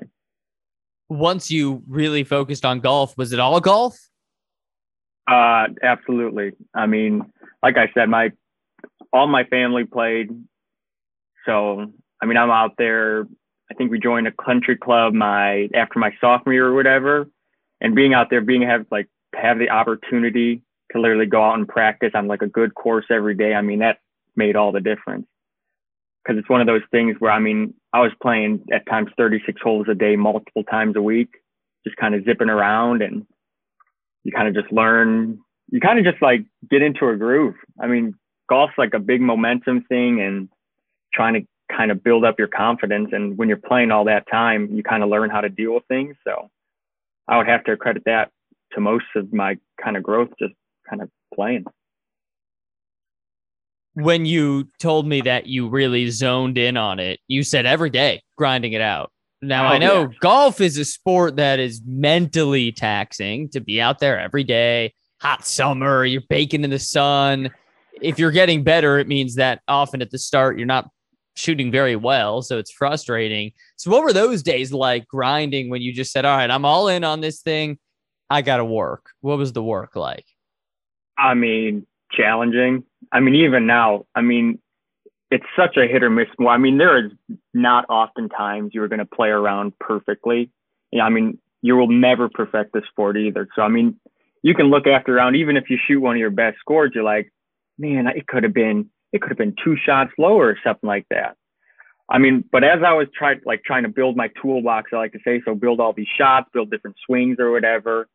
Once 1.11 1.51
you 1.51 1.83
really 1.89 2.25
focused 2.25 2.65
on 2.65 2.81
golf, 2.81 3.17
was 3.19 3.33
it 3.33 3.41
all 3.41 3.61
golf? 3.61 3.99
Uh, 5.27 5.67
absolutely. 5.83 6.53
I 6.75 6.87
mean, 6.87 7.31
like 7.63 7.77
I 7.77 7.91
said, 7.93 8.09
my 8.09 8.33
all 9.13 9.27
my 9.27 9.45
family 9.45 9.85
played. 9.85 10.31
So 11.45 11.93
I 12.23 12.27
mean, 12.27 12.37
I'm 12.37 12.51
out 12.51 12.75
there. 12.79 13.27
I 13.71 13.75
think 13.75 13.91
we 13.91 14.01
joined 14.01 14.27
a 14.27 14.33
country 14.33 14.77
club 14.77 15.13
my 15.13 15.69
after 15.75 15.99
my 15.99 16.13
sophomore 16.21 16.55
year 16.55 16.67
or 16.67 16.75
whatever, 16.75 17.29
and 17.81 17.95
being 17.95 18.15
out 18.15 18.29
there, 18.31 18.41
being 18.41 18.63
have 18.63 18.87
like 18.91 19.09
have 19.35 19.59
the 19.59 19.71
opportunity 19.71 20.63
to 20.93 21.01
literally 21.01 21.27
go 21.27 21.43
out 21.43 21.55
and 21.55 21.69
practice 21.69 22.11
on 22.15 22.27
like 22.27 22.43
a 22.43 22.49
good 22.49 22.75
course 22.75 23.07
every 23.11 23.35
day. 23.35 23.55
I 23.55 23.63
mean, 23.63 23.81
that 23.81 23.99
made 24.37 24.57
all 24.57 24.73
the 24.73 24.81
difference 24.81 25.27
because 26.25 26.39
it's 26.39 26.49
one 26.49 26.61
of 26.61 26.67
those 26.67 26.83
things 26.91 27.17
where 27.19 27.31
I 27.31 27.39
mean, 27.39 27.75
I 27.93 28.01
was 28.01 28.13
playing 28.23 28.65
at 28.73 28.87
times 28.87 29.11
36 29.17 29.61
holes 29.63 29.87
a 29.91 29.95
day, 29.95 30.17
multiple 30.17 30.65
times 30.65 30.97
a 30.97 31.03
week, 31.03 31.31
just 31.85 31.97
kind 31.97 32.15
of 32.15 32.25
zipping 32.25 32.49
around, 32.49 33.03
and 33.03 33.27
you 34.25 34.33
kind 34.33 34.49
of 34.49 34.55
just 34.55 34.73
learn. 34.73 35.39
You 35.71 35.81
kind 35.81 35.99
of 35.99 36.05
just 36.05 36.23
like 36.23 36.45
get 36.69 36.83
into 36.83 37.09
a 37.09 37.17
groove. 37.17 37.55
I 37.81 37.87
mean, 37.87 38.15
golf's 38.49 38.75
like 38.79 38.95
a 38.95 38.99
big 38.99 39.21
momentum 39.21 39.83
thing, 39.89 40.21
and 40.21 40.49
trying 41.13 41.35
to 41.35 41.77
kind 41.77 41.91
of 41.91 42.03
build 42.03 42.25
up 42.25 42.39
your 42.39 42.49
confidence. 42.49 43.11
And 43.13 43.37
when 43.37 43.49
you're 43.49 43.57
playing 43.57 43.91
all 43.91 44.05
that 44.05 44.27
time, 44.31 44.69
you 44.73 44.83
kind 44.83 45.03
of 45.03 45.09
learn 45.09 45.31
how 45.31 45.41
to 45.41 45.49
deal 45.49 45.75
with 45.75 45.85
things. 45.89 46.17
So 46.25 46.51
I 47.29 47.37
would 47.37 47.49
have 47.49 47.65
to 47.65 47.77
credit 47.77 48.03
that 48.07 48.31
to 48.73 48.81
most 48.81 49.07
of 49.17 49.33
my 49.33 49.57
kind 49.83 49.97
of 49.97 50.03
growth, 50.03 50.31
just 50.39 50.55
kind 50.89 51.03
of 51.03 51.09
playing 51.35 51.65
when 53.95 54.25
you 54.25 54.69
told 54.79 55.07
me 55.07 55.21
that 55.23 55.47
you 55.47 55.69
really 55.69 56.11
zoned 56.11 56.59
in 56.59 56.77
on 56.77 56.99
it, 57.01 57.21
you 57.29 57.43
said 57.43 57.67
every 57.67 57.91
day 57.91 58.23
grinding 58.37 58.73
it 58.73 58.81
out. 58.81 59.11
Now 59.43 59.65
Oh, 59.65 59.69
I 59.69 59.79
know 59.79 60.03
yeah. 60.03 60.17
golf 60.21 60.61
is 60.61 60.77
a 60.77 60.85
sport 60.85 61.37
that 61.37 61.59
is 61.59 61.81
mentally 61.87 62.73
taxing 62.73 63.49
to 63.51 63.61
be 63.61 63.81
out 63.81 63.99
there 63.99 64.19
every 64.21 64.45
day, 64.45 64.93
hot 65.21 65.47
summer, 65.47 66.05
you're 66.05 66.23
baking 66.29 66.63
in 66.65 66.71
the 66.71 66.79
sun. 66.79 67.51
If 68.01 68.19
you're 68.19 68.31
getting 68.31 68.63
better, 68.65 68.99
it 68.99 69.09
means 69.09 69.35
that 69.37 69.61
often 69.67 70.03
at 70.03 70.11
the 70.11 70.19
start 70.19 70.57
you're 70.59 70.67
not 70.67 70.89
shooting 71.37 71.71
very 71.71 71.97
well, 71.97 72.43
so 72.43 72.59
it's 72.59 72.71
frustrating. 72.71 73.53
So 73.77 73.91
what 73.91 74.03
were 74.03 74.13
those 74.13 74.43
days 74.43 74.73
like 74.73 75.07
grinding 75.09 75.71
when 75.71 75.81
you 75.81 75.93
just 75.93 76.13
said, 76.13 76.25
"All 76.25 76.37
right, 76.37 76.51
I'm 76.51 76.65
all 76.67 76.89
in 76.89 77.03
on 77.05 77.21
this 77.21 77.41
thing. 77.41 77.79
I 78.29 78.43
got 78.43 78.59
to 78.59 78.65
work." 78.65 79.11
What 79.21 79.39
was 79.39 79.53
the 79.53 79.63
work 79.63 79.97
like? 79.97 80.27
I 81.17 81.35
mean, 81.35 81.87
challenging. 82.13 82.85
I 83.13 83.21
mean, 83.21 83.35
even 83.35 83.67
now, 83.67 84.07
I 84.15 84.21
mean, 84.21 84.61
it's 85.31 85.47
such 85.57 85.77
a 85.77 85.87
hit 85.87 86.03
or 86.03 86.11
miss. 86.11 86.29
Well, 86.39 86.49
I 86.49 86.59
mean, 86.59 86.79
there 86.79 87.05
is 87.05 87.13
not 87.55 87.87
often 87.89 88.29
times 88.29 88.71
you're 88.73 88.89
going 88.89 88.99
to 88.99 89.07
play 89.07 89.29
around 89.29 89.79
perfectly. 89.79 90.51
I 91.01 91.09
mean, 91.09 91.39
you 91.63 91.77
will 91.77 91.89
never 91.89 92.29
perfect 92.29 92.73
the 92.73 92.83
sport 92.91 93.17
either. 93.17 93.49
So, 93.55 93.63
I 93.63 93.69
mean, 93.69 93.97
you 94.43 94.55
can 94.55 94.67
look 94.67 94.87
after 94.87 95.15
round, 95.15 95.37
even 95.37 95.57
if 95.57 95.71
you 95.71 95.79
shoot 95.87 96.01
one 96.01 96.17
of 96.17 96.21
your 96.21 96.31
best 96.31 96.59
scores, 96.59 96.93
you're 96.95 97.05
like, 97.05 97.33
man, 97.79 98.07
it 98.09 98.27
could 98.27 98.43
have 98.43 98.55
been, 98.55 98.91
it 99.13 99.21
could 99.21 99.31
have 99.31 99.39
been 99.39 99.55
two 99.63 99.77
shots 99.77 100.13
lower 100.19 100.49
or 100.49 100.59
something 100.65 100.87
like 100.87 101.07
that. 101.11 101.37
I 102.09 102.19
mean, 102.19 102.45
but 102.51 102.65
as 102.65 102.83
I 102.85 102.93
was 102.93 103.07
trying, 103.17 103.41
like 103.45 103.63
trying 103.63 103.85
to 103.85 103.89
build 103.89 104.17
my 104.17 104.31
toolbox, 104.43 104.91
I 104.93 104.97
like 104.97 105.13
to 105.13 105.21
say, 105.25 105.41
so 105.45 105.55
build 105.55 105.79
all 105.79 105.93
these 105.93 106.09
shots, 106.19 106.49
build 106.53 106.71
different 106.71 106.97
swings 107.07 107.37
or 107.39 107.53
whatever. 107.53 108.09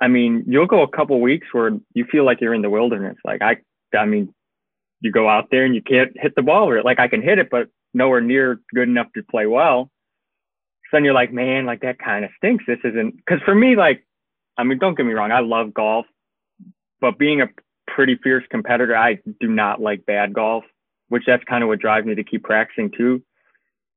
I 0.00 0.06
mean, 0.06 0.44
you'll 0.46 0.66
go 0.66 0.82
a 0.82 0.88
couple 0.88 1.20
weeks 1.20 1.48
where 1.50 1.72
you 1.94 2.04
feel 2.04 2.24
like 2.24 2.40
you're 2.40 2.54
in 2.54 2.62
the 2.62 2.70
wilderness. 2.70 3.16
Like 3.24 3.42
I, 3.42 3.56
I 3.96 4.04
mean, 4.04 4.34
you 5.00 5.12
go 5.12 5.28
out 5.28 5.48
there 5.50 5.64
and 5.64 5.74
you 5.74 5.82
can't 5.82 6.12
hit 6.14 6.34
the 6.34 6.42
ball 6.42 6.68
or 6.68 6.82
like 6.82 6.98
I 6.98 7.08
can 7.08 7.22
hit 7.22 7.38
it, 7.38 7.48
but 7.50 7.68
nowhere 7.94 8.20
near 8.20 8.60
good 8.74 8.88
enough 8.88 9.08
to 9.14 9.22
play 9.22 9.46
well. 9.46 9.90
So 10.84 10.96
then 10.96 11.04
you're 11.04 11.14
like, 11.14 11.32
man, 11.32 11.66
like 11.66 11.82
that 11.82 11.98
kind 11.98 12.24
of 12.24 12.30
stinks. 12.36 12.64
This 12.66 12.78
isn't 12.84 13.16
because 13.16 13.40
for 13.44 13.54
me, 13.54 13.76
like, 13.76 14.04
I 14.56 14.64
mean, 14.64 14.78
don't 14.78 14.96
get 14.96 15.06
me 15.06 15.12
wrong, 15.12 15.30
I 15.30 15.40
love 15.40 15.72
golf, 15.72 16.06
but 17.00 17.18
being 17.18 17.40
a 17.40 17.46
pretty 17.86 18.16
fierce 18.22 18.44
competitor, 18.50 18.96
I 18.96 19.18
do 19.40 19.48
not 19.48 19.80
like 19.80 20.06
bad 20.06 20.32
golf, 20.32 20.64
which 21.08 21.24
that's 21.26 21.44
kind 21.44 21.62
of 21.62 21.68
what 21.68 21.78
drives 21.78 22.06
me 22.06 22.14
to 22.16 22.24
keep 22.24 22.42
practicing 22.42 22.90
too. 22.90 23.22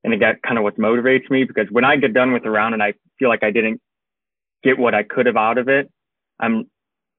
And 0.04 0.20
got 0.20 0.42
kind 0.42 0.58
of 0.58 0.64
what 0.64 0.80
motivates 0.80 1.30
me 1.30 1.44
because 1.44 1.68
when 1.70 1.86
I 1.86 1.96
get 1.96 2.14
done 2.14 2.34
with 2.34 2.44
a 2.46 2.50
round 2.50 2.74
and 2.74 2.82
I 2.82 2.96
feel 3.20 3.30
like 3.30 3.44
I 3.44 3.52
didn't 3.52 3.80
get 4.64 4.80
what 4.80 4.96
I 4.96 5.04
could 5.04 5.28
have 5.28 5.38
out 5.38 5.60
of 5.60 5.70
it, 5.70 5.92
I'm, 6.40 6.70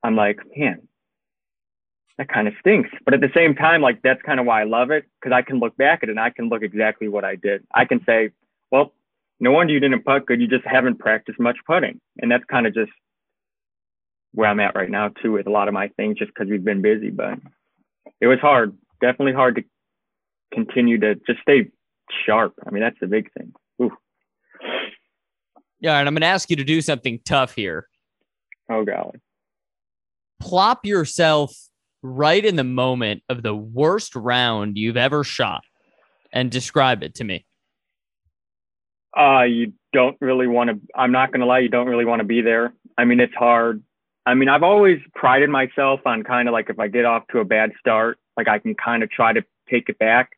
I'm 0.02 0.16
like, 0.16 0.40
man, 0.56 0.88
that 2.18 2.28
kind 2.28 2.48
of 2.48 2.54
stinks. 2.60 2.90
But 3.04 3.14
at 3.14 3.20
the 3.20 3.30
same 3.34 3.54
time, 3.54 3.80
like 3.80 4.02
that's 4.02 4.22
kind 4.22 4.38
of 4.40 4.46
why 4.46 4.60
I 4.60 4.64
love 4.64 4.90
it 4.90 5.04
because 5.20 5.34
I 5.34 5.42
can 5.42 5.58
look 5.58 5.76
back 5.76 6.00
at 6.02 6.08
it 6.08 6.12
and 6.12 6.20
I 6.20 6.30
can 6.30 6.48
look 6.48 6.62
exactly 6.62 7.08
what 7.08 7.24
I 7.24 7.36
did. 7.36 7.64
I 7.74 7.84
can 7.84 8.04
say, 8.04 8.30
well, 8.70 8.92
no 9.40 9.50
wonder 9.50 9.72
you 9.72 9.80
didn't 9.80 10.04
putt 10.04 10.26
good. 10.26 10.40
You 10.40 10.46
just 10.46 10.66
haven't 10.66 10.98
practiced 10.98 11.40
much 11.40 11.56
putting. 11.66 12.00
And 12.18 12.30
that's 12.30 12.44
kind 12.44 12.66
of 12.66 12.74
just 12.74 12.92
where 14.32 14.48
I'm 14.48 14.60
at 14.60 14.74
right 14.74 14.90
now 14.90 15.08
too 15.08 15.32
with 15.32 15.46
a 15.46 15.50
lot 15.50 15.68
of 15.68 15.74
my 15.74 15.88
things 15.88 16.18
just 16.18 16.32
because 16.34 16.50
we've 16.50 16.64
been 16.64 16.82
busy. 16.82 17.10
But 17.10 17.38
it 18.20 18.26
was 18.26 18.38
hard, 18.40 18.76
definitely 19.00 19.34
hard 19.34 19.56
to 19.56 19.64
continue 20.52 20.98
to 21.00 21.14
just 21.26 21.40
stay 21.40 21.70
sharp. 22.26 22.54
I 22.66 22.70
mean, 22.70 22.82
that's 22.82 23.00
the 23.00 23.06
big 23.06 23.32
thing. 23.32 23.52
Ooh. 23.80 23.92
Yeah, 25.80 25.98
and 25.98 26.06
I'm 26.06 26.14
going 26.14 26.20
to 26.20 26.28
ask 26.28 26.48
you 26.50 26.56
to 26.56 26.64
do 26.64 26.80
something 26.80 27.18
tough 27.24 27.54
here. 27.54 27.88
Oh 28.70 28.84
golly. 28.84 29.18
Plop 30.40 30.86
yourself 30.86 31.52
right 32.02 32.44
in 32.44 32.56
the 32.56 32.64
moment 32.64 33.22
of 33.28 33.42
the 33.42 33.54
worst 33.54 34.14
round 34.16 34.76
you've 34.76 34.96
ever 34.96 35.24
shot 35.24 35.62
and 36.32 36.50
describe 36.50 37.02
it 37.02 37.14
to 37.16 37.24
me. 37.24 37.44
Uh, 39.16 39.42
you 39.42 39.72
don't 39.92 40.16
really 40.20 40.46
want 40.46 40.70
to, 40.70 40.80
I'm 40.94 41.12
not 41.12 41.30
going 41.30 41.40
to 41.40 41.46
lie, 41.46 41.60
you 41.60 41.68
don't 41.68 41.86
really 41.86 42.04
want 42.04 42.20
to 42.20 42.24
be 42.24 42.40
there. 42.40 42.72
I 42.96 43.04
mean, 43.04 43.20
it's 43.20 43.34
hard. 43.34 43.82
I 44.24 44.34
mean, 44.34 44.48
I've 44.48 44.62
always 44.62 45.00
prided 45.14 45.50
myself 45.50 46.00
on 46.06 46.22
kind 46.22 46.48
of 46.48 46.52
like 46.52 46.70
if 46.70 46.78
I 46.78 46.88
get 46.88 47.04
off 47.04 47.24
to 47.32 47.40
a 47.40 47.44
bad 47.44 47.72
start, 47.78 48.18
like 48.36 48.48
I 48.48 48.58
can 48.58 48.74
kind 48.74 49.02
of 49.02 49.10
try 49.10 49.32
to 49.32 49.44
take 49.68 49.88
it 49.88 49.98
back. 49.98 50.30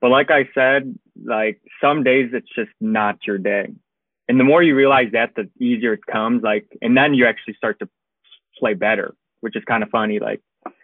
But 0.00 0.10
like 0.10 0.30
I 0.30 0.48
said, 0.54 0.98
like 1.22 1.60
some 1.80 2.02
days 2.02 2.30
it's 2.32 2.48
just 2.54 2.70
not 2.80 3.18
your 3.26 3.38
day. 3.38 3.68
And 4.28 4.40
the 4.40 4.44
more 4.44 4.62
you 4.62 4.74
realize 4.74 5.12
that, 5.12 5.34
the 5.34 5.48
easier 5.64 5.92
it 5.92 6.06
comes. 6.06 6.42
Like, 6.42 6.66
and 6.80 6.96
then 6.96 7.14
you 7.14 7.26
actually 7.26 7.54
start 7.54 7.78
to 7.80 7.88
play 8.58 8.74
better, 8.74 9.14
which 9.40 9.56
is 9.56 9.64
kind 9.64 9.82
of 9.82 9.90
funny. 9.90 10.18
Like 10.18 10.40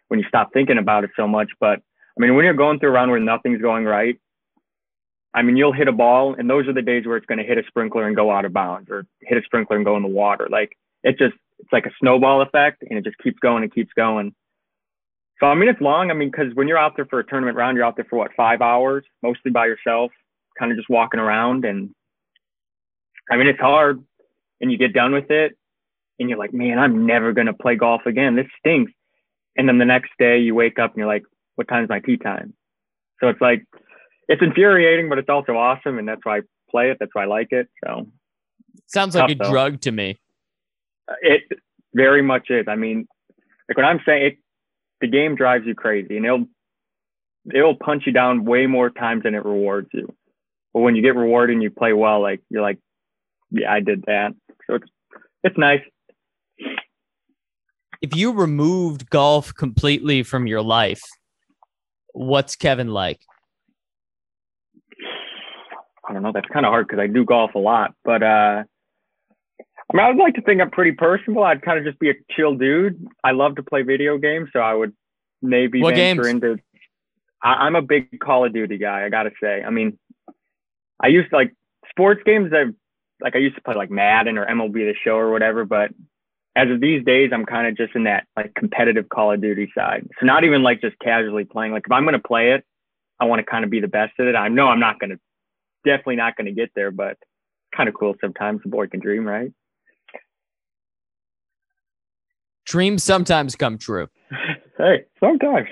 when 0.09 0.21
you 0.21 0.27
stop 0.29 0.53
thinking 0.53 0.79
about 0.79 1.05
it 1.05 1.11
so 1.17 1.27
much. 1.27 1.51
But 1.61 1.81
I 2.17 2.21
mean, 2.21 2.35
when 2.35 2.45
you're 2.45 2.55
going 2.55 2.79
through 2.79 2.91
a 2.91 2.93
round 2.93 3.11
where 3.11 3.21
nothing's 3.21 3.61
going 3.61 3.85
right, 3.85 4.19
I 5.35 5.43
mean, 5.43 5.57
you'll 5.59 5.73
hit 5.73 5.87
a 5.87 5.93
ball, 5.93 6.35
and 6.35 6.49
those 6.49 6.67
are 6.67 6.73
the 6.73 6.81
days 6.81 7.07
where 7.07 7.19
it's 7.19 7.27
going 7.27 7.39
to 7.39 7.45
hit 7.45 7.59
a 7.59 7.63
sprinkler 7.69 8.07
and 8.07 8.17
go 8.17 8.31
out 8.31 8.47
of 8.47 8.55
bounds, 8.55 8.91
or 8.91 9.07
hit 9.21 9.37
a 9.37 9.43
sprinkler 9.45 9.77
and 9.77 9.85
go 9.85 9.97
in 9.97 10.03
the 10.03 10.09
water. 10.09 10.49
Like 10.51 10.77
it 11.03 11.19
just, 11.19 11.35
it's 11.59 11.73
like 11.73 11.85
a 11.85 11.91
snowball 12.01 12.41
effect, 12.41 12.83
and 12.89 12.99
it 12.99 13.05
just 13.05 13.19
keeps 13.19 13.39
going 13.41 13.63
and 13.63 13.73
keeps 13.73 13.93
going. 13.95 14.35
So 15.41 15.47
I 15.47 15.55
mean, 15.55 15.69
it's 15.69 15.81
long. 15.81 16.11
I 16.11 16.15
mean, 16.15 16.31
because 16.31 16.55
when 16.55 16.69
you're 16.69 16.79
out 16.79 16.97
there 16.97 17.05
for 17.05 17.19
a 17.19 17.27
tournament 17.27 17.57
round, 17.57 17.77
you're 17.77 17.85
out 17.85 17.97
there 17.97 18.07
for 18.09 18.19
what 18.19 18.31
five 18.35 18.63
hours, 18.63 19.05
mostly 19.23 19.51
by 19.51 19.67
yourself, 19.67 20.11
kind 20.59 20.73
of 20.73 20.79
just 20.79 20.89
walking 20.89 21.21
around, 21.21 21.67
and 21.67 21.91
I 23.31 23.37
mean, 23.37 23.47
it's 23.47 23.61
hard. 23.61 24.03
And 24.59 24.73
you 24.73 24.79
get 24.79 24.95
done 24.95 25.13
with 25.13 25.31
it, 25.31 25.55
and 26.19 26.31
you're 26.31 26.39
like, 26.39 26.55
man, 26.55 26.79
I'm 26.79 27.05
never 27.05 27.35
gonna 27.35 27.53
play 27.53 27.77
golf 27.77 28.07
again. 28.07 28.37
This 28.37 28.47
stinks. 28.59 28.93
And 29.57 29.69
then 29.69 29.79
the 29.79 29.85
next 29.85 30.11
day 30.19 30.39
you 30.39 30.55
wake 30.55 30.79
up 30.79 30.93
and 30.93 30.99
you're 30.99 31.07
like, 31.07 31.25
what 31.55 31.69
time's 31.69 31.89
my 31.89 32.01
tee 32.01 32.17
time? 32.17 32.55
So 33.21 33.29
it's 33.29 33.41
like, 33.41 33.65
it's 34.29 34.43
infuriating, 34.43 35.09
but 35.09 35.19
it's 35.19 35.29
also 35.29 35.57
awesome. 35.57 35.99
And 35.99 36.07
that's 36.07 36.21
why 36.25 36.39
I 36.39 36.41
play 36.71 36.91
it. 36.91 36.99
That's 37.01 37.15
why 37.15 37.23
I 37.23 37.27
like 37.27 37.49
it. 37.53 37.69
So 37.85 38.07
sounds 38.87 39.15
like 39.15 39.31
a 39.31 39.35
though. 39.35 39.51
drug 39.51 39.81
to 39.83 39.93
me. 39.93 40.19
Uh, 41.09 41.15
it 41.23 41.43
very 41.95 42.23
much 42.23 42.51
is. 42.51 42.67
I 42.69 42.75
mean, 42.75 43.07
like 43.69 43.77
what 43.77 43.87
I'm 43.87 44.01
saying, 44.05 44.27
it, 44.27 44.39
the 45.01 45.09
game 45.09 45.37
drives 45.37 45.67
you 45.67 45.75
crazy 45.75 46.17
and 46.17 46.27
it'll, 46.27 46.47
it'll 47.55 47.77
punch 47.77 48.05
you 48.07 48.13
down 48.13 48.45
way 48.45 48.67
more 48.67 48.91
times 48.91 49.23
than 49.23 49.35
it 49.35 49.45
rewards 49.45 49.89
you. 49.93 50.15
But 50.75 50.81
when 50.81 50.97
you 50.97 51.03
get 51.03 51.17
rewarded 51.17 51.55
and 51.55 51.63
you 51.63 51.71
play 51.71 51.93
well, 51.93 52.21
like 52.21 52.43
you're 52.51 52.63
like, 52.63 52.79
yeah, 53.51 53.73
I 53.73 53.81
did 53.81 54.05
that. 54.07 54.35
So 54.67 54.75
it's, 54.75 54.87
it's 55.45 55.57
nice 55.57 55.81
if 58.01 58.15
you 58.15 58.33
removed 58.33 59.09
golf 59.11 59.55
completely 59.55 60.23
from 60.23 60.47
your 60.47 60.63
life, 60.63 61.03
what's 62.13 62.57
Kevin 62.57 62.89
like? 62.89 63.21
I 66.09 66.13
don't 66.13 66.23
know. 66.23 66.33
That's 66.33 66.49
kind 66.53 66.65
of 66.65 66.71
hard 66.71 66.87
because 66.87 67.01
I 67.01 67.09
do 67.09 67.25
golf 67.25 67.55
a 67.55 67.59
lot, 67.59 67.95
but 68.05 68.23
uh, 68.23 68.63
I 69.93 69.97
mean, 69.97 70.05
I 70.05 70.09
would 70.09 70.19
like 70.19 70.35
to 70.35 70.43
think 70.43 70.61
I'm 70.61 70.71
pretty 70.71 70.93
personable. 70.93 71.43
I'd 71.43 71.63
kind 71.63 71.79
of 71.79 71.85
just 71.85 71.99
be 71.99 72.11
a 72.11 72.15
chill 72.31 72.55
dude. 72.55 73.07
I 73.25 73.33
love 73.33 73.57
to 73.57 73.63
play 73.63 73.83
video 73.83 74.19
games, 74.19 74.51
so 74.53 74.61
I 74.61 74.75
would 74.75 74.93
maybe 75.43 75.81
what 75.81 75.95
venture 75.95 76.23
games? 76.23 76.43
into. 76.43 76.63
I, 77.43 77.67
am 77.67 77.77
a 77.77 77.83
big 77.83 78.19
Call 78.21 78.45
of 78.45 78.53
Duty 78.53 78.79
guy. 78.79 79.05
I 79.05 79.09
gotta 79.09 79.31
say. 79.41 79.63
I 79.63 79.71
mean, 79.71 79.99
I 81.01 81.09
used 81.09 81.31
to 81.31 81.37
like 81.37 81.55
sports 81.91 82.23
games. 82.25 82.53
I 82.53 82.73
like 83.21 83.37
I 83.37 83.39
used 83.39 83.57
to 83.57 83.63
play 83.63 83.75
like 83.75 83.91
Madden 83.91 84.39
or 84.39 84.47
MLB 84.47 84.75
The 84.75 84.95
Show 85.05 85.17
or 85.17 85.31
whatever, 85.31 85.65
but 85.65 85.91
as 86.57 86.71
of 86.71 86.81
these 86.81 87.05
days, 87.05 87.31
I'm 87.35 87.45
kind 87.45 87.67
of 87.67 87.77
just 87.77 87.95
in 87.95 88.05
that 88.05 88.27
like 88.35 88.55
competitive 88.55 89.11
Call 89.11 89.33
of 89.33 89.43
Duty 89.43 89.71
side. 89.77 90.09
So 90.19 90.25
not 90.25 90.43
even 90.45 90.63
like 90.63 90.81
just 90.81 90.99
casually 90.99 91.45
playing. 91.45 91.73
Like 91.73 91.83
if 91.85 91.93
I'm 91.93 92.05
going 92.05 92.15
to 92.15 92.19
play 92.19 92.53
it, 92.53 92.65
I 93.21 93.27
want 93.27 93.41
to 93.41 93.45
kind 93.45 93.63
of 93.63 93.71
be 93.71 93.81
the 93.81 93.89
best 93.89 94.15
at 94.19 94.27
it. 94.27 94.35
I 94.35 94.49
know 94.49 94.67
I'm 94.67 94.81
not 94.81 94.99
to, 95.01 95.19
definitely 95.85 96.17
not 96.17 96.35
going 96.35 96.47
to 96.47 96.53
get 96.53 96.71
there, 96.75 96.91
but 96.91 97.19
kind 97.77 97.91
of 97.91 97.95
cool 97.95 98.15
sometimes. 98.23 98.63
The 98.63 98.71
boy 98.71 98.87
can 98.87 99.01
dream, 99.01 99.27
right? 99.27 99.53
Dreams 102.65 103.05
sometimes 103.05 103.55
come 103.55 103.77
true. 103.77 104.09
hey, 104.79 105.05
sometimes. 105.21 105.69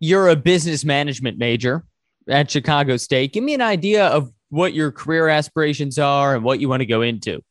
You're 0.00 0.28
a 0.28 0.36
business 0.36 0.86
management 0.86 1.36
major 1.36 1.84
at 2.26 2.50
Chicago 2.50 2.96
State. 2.96 3.34
Give 3.34 3.44
me 3.44 3.52
an 3.52 3.60
idea 3.60 4.06
of 4.06 4.32
what 4.48 4.72
your 4.72 4.90
career 4.90 5.28
aspirations 5.28 5.98
are 5.98 6.34
and 6.34 6.42
what 6.42 6.60
you 6.60 6.68
want 6.70 6.80
to 6.80 6.86
go 6.86 7.02
into. 7.02 7.42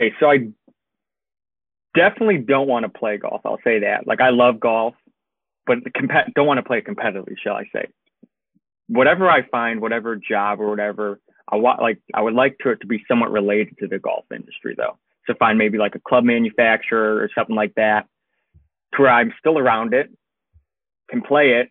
Okay, 0.00 0.14
so 0.18 0.30
I 0.30 0.48
definitely 1.94 2.38
don't 2.38 2.68
want 2.68 2.84
to 2.84 2.88
play 2.88 3.18
golf. 3.18 3.42
I'll 3.44 3.58
say 3.64 3.80
that. 3.80 4.06
Like 4.06 4.20
I 4.20 4.30
love 4.30 4.60
golf, 4.60 4.94
but 5.66 5.78
comp- 5.94 6.34
don't 6.34 6.46
want 6.46 6.58
to 6.58 6.64
play 6.64 6.80
competitively, 6.80 7.34
shall 7.42 7.54
I 7.54 7.64
say? 7.72 7.88
Whatever 8.88 9.30
I 9.30 9.42
find, 9.48 9.80
whatever 9.80 10.16
job 10.16 10.60
or 10.60 10.68
whatever, 10.68 11.20
I 11.50 11.56
want 11.56 11.80
like 11.80 11.98
I 12.14 12.20
would 12.20 12.34
like 12.34 12.58
to 12.60 12.70
it 12.70 12.80
to 12.80 12.86
be 12.86 13.04
somewhat 13.08 13.30
related 13.30 13.78
to 13.78 13.88
the 13.88 13.98
golf 13.98 14.24
industry 14.34 14.74
though. 14.76 14.98
So 15.26 15.34
find 15.38 15.56
maybe 15.58 15.78
like 15.78 15.94
a 15.94 16.00
club 16.00 16.24
manufacturer 16.24 17.22
or 17.22 17.30
something 17.34 17.54
like 17.54 17.74
that, 17.76 18.06
to 18.94 19.02
where 19.02 19.10
I'm 19.10 19.32
still 19.38 19.58
around 19.58 19.94
it, 19.94 20.10
can 21.10 21.22
play 21.22 21.60
it, 21.60 21.68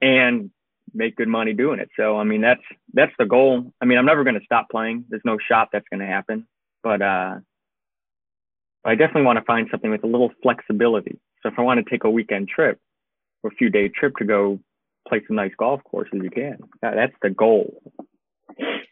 and 0.00 0.50
make 0.94 1.16
good 1.16 1.28
money 1.28 1.52
doing 1.52 1.78
it. 1.80 1.90
So 1.96 2.16
I 2.16 2.24
mean 2.24 2.40
that's 2.40 2.62
that's 2.94 3.12
the 3.18 3.26
goal. 3.26 3.72
I 3.80 3.84
mean 3.84 3.98
I'm 3.98 4.06
never 4.06 4.24
going 4.24 4.38
to 4.38 4.44
stop 4.44 4.68
playing. 4.70 5.04
There's 5.08 5.22
no 5.24 5.38
shot 5.38 5.68
that's 5.72 5.88
going 5.90 6.00
to 6.00 6.06
happen 6.06 6.46
but 6.82 7.02
uh, 7.02 7.36
I 8.84 8.94
definitely 8.94 9.22
want 9.22 9.38
to 9.38 9.44
find 9.44 9.68
something 9.70 9.90
with 9.90 10.04
a 10.04 10.06
little 10.06 10.30
flexibility. 10.42 11.18
So 11.42 11.50
if 11.50 11.58
I 11.58 11.62
want 11.62 11.84
to 11.84 11.90
take 11.90 12.04
a 12.04 12.10
weekend 12.10 12.48
trip 12.48 12.78
or 13.42 13.50
a 13.50 13.54
few 13.54 13.70
day 13.70 13.88
trip 13.88 14.16
to 14.16 14.24
go 14.24 14.58
play 15.06 15.22
some 15.26 15.36
nice 15.36 15.52
golf 15.58 15.82
courses, 15.84 16.20
you 16.22 16.30
can. 16.30 16.58
that's 16.82 17.14
the 17.22 17.30
goal. 17.30 17.82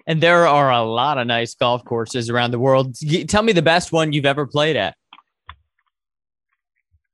And 0.07 0.23
there 0.23 0.47
are 0.47 0.71
a 0.71 0.83
lot 0.83 1.19
of 1.19 1.27
nice 1.27 1.55
golf 1.55 1.85
courses 1.85 2.31
around 2.31 2.53
the 2.53 2.59
world. 2.59 2.95
Tell 3.29 3.43
me 3.43 3.53
the 3.53 3.63
best 3.63 3.91
one 3.91 4.13
you've 4.13 4.27
ever 4.27 4.47
played 4.47 4.77
at. 4.77 4.97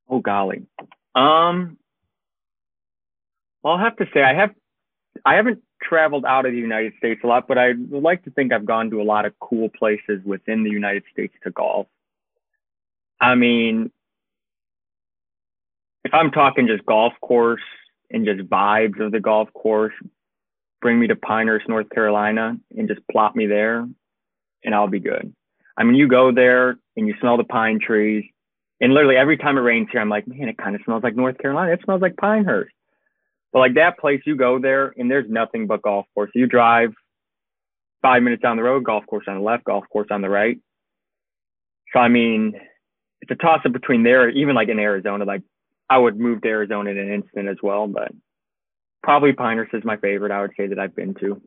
Oh 0.09 0.21
golly. 0.21 0.67
Um 1.15 1.79
I'll 3.65 3.79
have 3.79 3.97
to 3.97 4.07
say 4.13 4.23
I 4.23 4.35
have 4.35 4.51
I 5.25 5.37
haven't 5.37 5.63
traveled 5.83 6.25
out 6.25 6.47
of 6.47 6.53
the 6.53 6.59
United 6.59 6.93
States 6.99 7.21
a 7.25 7.27
lot, 7.27 7.49
but 7.49 7.59
I 7.59 7.73
would 7.91 8.03
like 8.03 8.25
to 8.25 8.31
think 8.31 8.53
I've 8.53 8.65
gone 8.65 8.91
to 8.91 9.01
a 9.01 9.05
lot 9.05 9.25
of 9.27 9.39
cool 9.41 9.69
places 9.69 10.21
within 10.25 10.63
the 10.63 10.71
United 10.71 11.05
States 11.13 11.35
to 11.45 11.51
golf. 11.51 11.87
I 13.21 13.35
mean, 13.35 13.91
if 16.05 16.13
I'm 16.13 16.31
talking 16.31 16.67
just 16.67 16.85
golf 16.85 17.13
course 17.21 17.63
and 18.11 18.27
just 18.27 18.49
vibes 18.49 19.01
of 19.01 19.13
the 19.13 19.21
golf 19.21 19.53
course, 19.53 19.95
bring 20.81 20.99
me 20.99 21.07
to 21.07 21.17
Pinehurst, 21.17 21.69
North 21.69 21.89
Carolina, 21.91 22.57
and 22.77 22.89
just 22.89 23.01
plop 23.11 23.37
me 23.37 23.47
there, 23.47 23.87
and 24.65 24.75
I'll 24.75 24.89
be 24.89 25.01
good. 25.01 25.33
I 25.77 25.85
mean, 25.85 25.95
you 25.95 26.09
go 26.09 26.33
there 26.33 26.77
and 26.97 27.07
you 27.07 27.15
smell 27.21 27.37
the 27.37 27.45
pine 27.45 27.79
trees, 27.81 28.25
and 28.81 28.93
literally 28.93 29.17
every 29.17 29.39
time 29.39 29.57
it 29.57 29.61
rains 29.61 29.89
here, 29.93 30.01
I'm 30.01 30.09
like, 30.09 30.27
man, 30.27 30.49
it 30.49 30.59
kind 30.59 30.75
of 30.75 30.83
smells 30.85 31.03
like 31.03 31.17
North 31.17 31.39
Carolina. 31.39 31.73
It 31.73 31.81
smells 31.85 32.03
like 32.03 32.17
Pinehurst. 32.17 32.75
But 33.53 33.59
like 33.59 33.75
that 33.75 33.99
place, 33.99 34.23
you 34.25 34.37
go 34.37 34.59
there 34.59 34.95
and 34.97 35.11
there's 35.11 35.29
nothing 35.29 35.67
but 35.67 35.83
golf 35.83 36.07
course. 36.15 36.31
You 36.35 36.47
drive 36.47 36.93
five 38.01 38.23
minutes 38.23 38.43
down 38.43 38.57
the 38.57 38.63
road, 38.63 38.85
golf 38.85 39.05
course 39.07 39.27
on 39.29 39.37
the 39.37 39.43
left, 39.43 39.65
golf 39.65 39.85
course 39.93 40.09
on 40.11 40.23
the 40.23 40.31
right. 40.31 40.59
So 41.93 42.01
I 42.01 42.09
mean, 42.09 42.55
it's 43.21 43.31
a 43.31 43.35
toss 43.35 43.61
up 43.65 43.73
between 43.73 44.03
there, 44.03 44.29
even 44.31 44.55
like 44.55 44.69
in 44.69 44.79
Arizona. 44.79 45.25
Like 45.25 45.43
I 45.91 45.99
would 45.99 46.19
move 46.19 46.41
to 46.43 46.49
Arizona 46.49 46.91
in 46.91 46.99
an 46.99 47.13
instant 47.13 47.49
as 47.49 47.59
well, 47.63 47.87
but 47.87 48.11
probably 49.03 49.33
Pinehurst 49.35 49.75
is 49.75 49.85
my 49.85 49.97
favorite. 49.99 50.33
I 50.33 50.41
would 50.41 50.53
say 50.57 50.69
that 50.69 50.79
I've 50.79 50.97
been 50.97 51.15
to. 51.15 51.41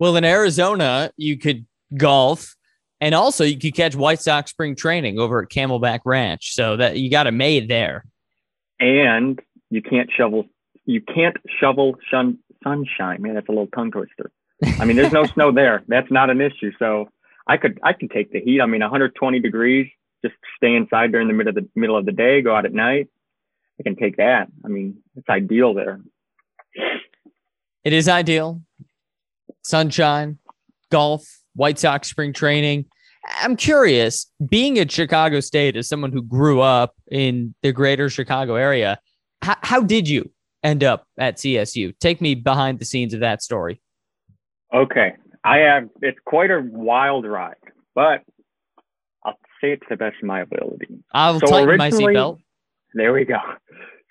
Well, 0.00 0.16
in 0.16 0.24
Arizona, 0.24 1.12
you 1.16 1.38
could 1.38 1.64
golf, 1.96 2.56
and 3.00 3.14
also 3.14 3.44
you 3.44 3.56
could 3.56 3.76
catch 3.76 3.94
White 3.94 4.20
Sox 4.20 4.50
spring 4.50 4.74
training 4.74 5.20
over 5.20 5.42
at 5.42 5.48
Camelback 5.48 6.00
Ranch. 6.04 6.54
So 6.54 6.76
that 6.76 6.98
you 6.98 7.08
got 7.08 7.28
a 7.28 7.32
made 7.32 7.68
there. 7.68 8.04
And 8.80 9.40
you 9.70 9.80
can't 9.80 10.10
shovel 10.10 10.46
you 10.84 11.00
can't 11.00 11.36
shovel 11.60 11.96
shun, 12.10 12.38
sunshine. 12.62 13.22
Man, 13.22 13.34
that's 13.34 13.48
a 13.48 13.52
little 13.52 13.68
tongue 13.68 13.90
twister. 13.90 14.30
I 14.78 14.84
mean, 14.84 14.96
there's 14.96 15.12
no 15.12 15.24
snow 15.34 15.52
there. 15.52 15.82
That's 15.88 16.10
not 16.10 16.30
an 16.30 16.40
issue. 16.40 16.72
So 16.78 17.08
I 17.46 17.56
could 17.56 17.80
I 17.82 17.92
can 17.92 18.08
take 18.08 18.32
the 18.32 18.40
heat. 18.40 18.60
I 18.60 18.66
mean, 18.66 18.80
120 18.80 19.40
degrees, 19.40 19.88
just 20.24 20.34
stay 20.56 20.74
inside 20.74 21.12
during 21.12 21.28
the 21.28 21.34
middle 21.34 21.50
of 21.50 21.54
the 21.56 21.68
middle 21.74 21.96
of 21.96 22.06
the 22.06 22.12
day, 22.12 22.42
go 22.42 22.54
out 22.54 22.64
at 22.64 22.72
night. 22.72 23.08
I 23.80 23.82
can 23.82 23.96
take 23.96 24.16
that. 24.16 24.48
I 24.64 24.68
mean, 24.68 24.98
it's 25.16 25.28
ideal 25.28 25.74
there. 25.74 26.00
It 27.84 27.92
is 27.92 28.08
ideal. 28.08 28.62
Sunshine, 29.64 30.38
golf, 30.90 31.24
White 31.54 31.78
Sox 31.78 32.08
spring 32.08 32.32
training. 32.32 32.86
I'm 33.40 33.56
curious, 33.56 34.26
being 34.48 34.78
at 34.78 34.90
Chicago 34.90 35.40
State 35.40 35.76
as 35.76 35.88
someone 35.88 36.12
who 36.12 36.22
grew 36.22 36.60
up 36.60 36.94
in 37.10 37.54
the 37.62 37.72
greater 37.72 38.10
Chicago 38.10 38.56
area, 38.56 38.98
how, 39.42 39.56
how 39.62 39.80
did 39.80 40.08
you 40.08 40.30
end 40.62 40.84
up 40.84 41.06
at 41.18 41.36
CSU? 41.36 41.94
Take 41.98 42.20
me 42.20 42.34
behind 42.34 42.78
the 42.78 42.84
scenes 42.84 43.14
of 43.14 43.20
that 43.20 43.42
story. 43.42 43.80
Okay. 44.74 45.14
I 45.44 45.58
have, 45.58 45.88
it's 46.00 46.18
quite 46.24 46.50
a 46.50 46.62
wild 46.64 47.26
ride, 47.26 47.56
but 47.94 48.22
I'll 49.24 49.38
say 49.60 49.72
it 49.72 49.80
to 49.80 49.86
the 49.90 49.96
best 49.96 50.16
of 50.22 50.26
my 50.26 50.40
ability. 50.40 50.86
I'll 51.12 51.40
so 51.40 51.46
tighten 51.46 51.76
my 51.76 51.90
seatbelt. 51.90 52.38
There 52.94 53.12
we 53.12 53.24
go. 53.24 53.38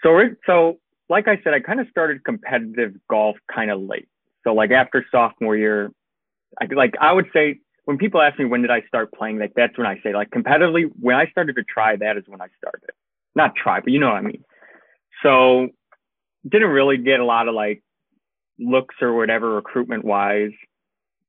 So, 0.04 0.20
so 0.46 0.80
like 1.10 1.28
I 1.28 1.40
said, 1.44 1.54
I 1.54 1.60
kind 1.60 1.80
of 1.80 1.88
started 1.90 2.24
competitive 2.24 2.94
golf 3.10 3.38
kind 3.54 3.72
of 3.72 3.82
late. 3.82 4.08
So 4.44 4.54
like 4.54 4.72
after 4.72 5.06
sophomore 5.12 5.56
year, 5.56 5.92
I 6.60 6.66
like 6.74 6.96
I 7.00 7.14
would 7.14 7.28
say 7.34 7.60
when 7.86 7.98
people 7.98 8.22
ask 8.22 8.40
me 8.40 8.46
when 8.46 8.62
did 8.62 8.72
I 8.72 8.82
start 8.88 9.12
playing, 9.14 9.40
like 9.40 9.54
that's 9.56 9.78
when 9.78 9.88
I 9.88 10.00
say 10.04 10.14
like 10.14 10.30
competitively 10.32 10.90
when 11.00 11.16
I 11.16 11.28
started 11.28 11.56
to 11.58 11.64
try 11.64 11.96
that 11.98 12.18
is 12.18 12.24
when 12.28 12.42
I 12.42 12.48
started. 12.58 12.90
Not 13.36 13.56
try, 13.56 13.80
but 13.80 13.92
you 13.92 14.00
know 14.00 14.08
what 14.08 14.16
I 14.16 14.22
mean. 14.22 14.44
So 15.24 15.70
didn't 16.48 16.70
really 16.70 16.98
get 16.98 17.20
a 17.20 17.26
lot 17.26 17.48
of 17.48 17.54
like 17.54 17.84
looks 18.60 18.96
or 19.02 19.14
whatever 19.14 19.56
recruitment 19.56 20.04
wise. 20.04 20.52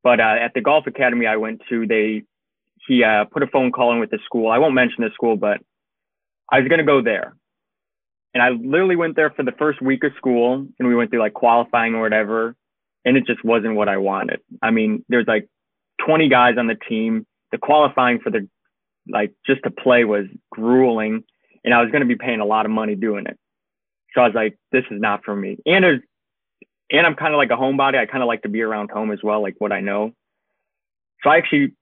But 0.02 0.20
uh, 0.20 0.36
at 0.40 0.52
the 0.54 0.60
golf 0.60 0.86
academy 0.86 1.26
I 1.26 1.36
went 1.36 1.62
to, 1.68 1.86
they 1.86 2.24
he 2.86 3.04
uh, 3.04 3.24
put 3.24 3.42
a 3.42 3.46
phone 3.46 3.70
call 3.70 3.92
in 3.92 4.00
with 4.00 4.10
the 4.10 4.18
school. 4.24 4.50
I 4.50 4.58
won't 4.58 4.74
mention 4.74 5.04
the 5.04 5.10
school, 5.14 5.36
but 5.36 5.60
I 6.50 6.60
was 6.60 6.68
gonna 6.68 6.84
go 6.84 7.02
there. 7.02 7.34
And 8.34 8.42
I 8.42 8.50
literally 8.50 8.96
went 8.96 9.14
there 9.14 9.30
for 9.30 9.42
the 9.42 9.52
first 9.52 9.82
week 9.82 10.04
of 10.04 10.12
school 10.16 10.66
and 10.78 10.88
we 10.88 10.94
went 10.94 11.10
through 11.10 11.20
like 11.20 11.34
qualifying 11.34 11.94
or 11.94 12.00
whatever. 12.00 12.56
And 13.04 13.16
it 13.16 13.26
just 13.26 13.44
wasn't 13.44 13.74
what 13.74 13.88
I 13.88 13.98
wanted. 13.98 14.40
I 14.62 14.70
mean, 14.70 15.04
there's 15.08 15.26
like 15.26 15.48
20 16.06 16.28
guys 16.28 16.54
on 16.58 16.66
the 16.66 16.76
team. 16.88 17.26
The 17.50 17.58
qualifying 17.58 18.20
for 18.20 18.30
the 18.30 18.48
like 19.06 19.34
just 19.46 19.62
to 19.64 19.70
play 19.70 20.04
was 20.04 20.26
grueling 20.50 21.24
and 21.64 21.74
I 21.74 21.82
was 21.82 21.90
going 21.90 22.02
to 22.02 22.06
be 22.06 22.16
paying 22.16 22.40
a 22.40 22.44
lot 22.44 22.64
of 22.64 22.72
money 22.72 22.94
doing 22.94 23.26
it. 23.26 23.38
So 24.14 24.20
I 24.20 24.26
was 24.26 24.34
like, 24.34 24.58
this 24.70 24.84
is 24.90 25.00
not 25.00 25.24
for 25.24 25.34
me. 25.34 25.58
And 25.66 25.84
there's, 25.84 26.00
and 26.90 27.06
I'm 27.06 27.14
kind 27.14 27.32
of 27.32 27.38
like 27.38 27.50
a 27.50 27.56
homebody. 27.56 27.96
I 27.96 28.06
kind 28.06 28.22
of 28.22 28.26
like 28.26 28.42
to 28.42 28.48
be 28.48 28.62
around 28.62 28.90
home 28.90 29.10
as 29.10 29.20
well, 29.22 29.40
like 29.42 29.54
what 29.58 29.72
I 29.72 29.80
know. 29.80 30.12
So 31.22 31.30
I 31.30 31.38
actually, 31.38 31.72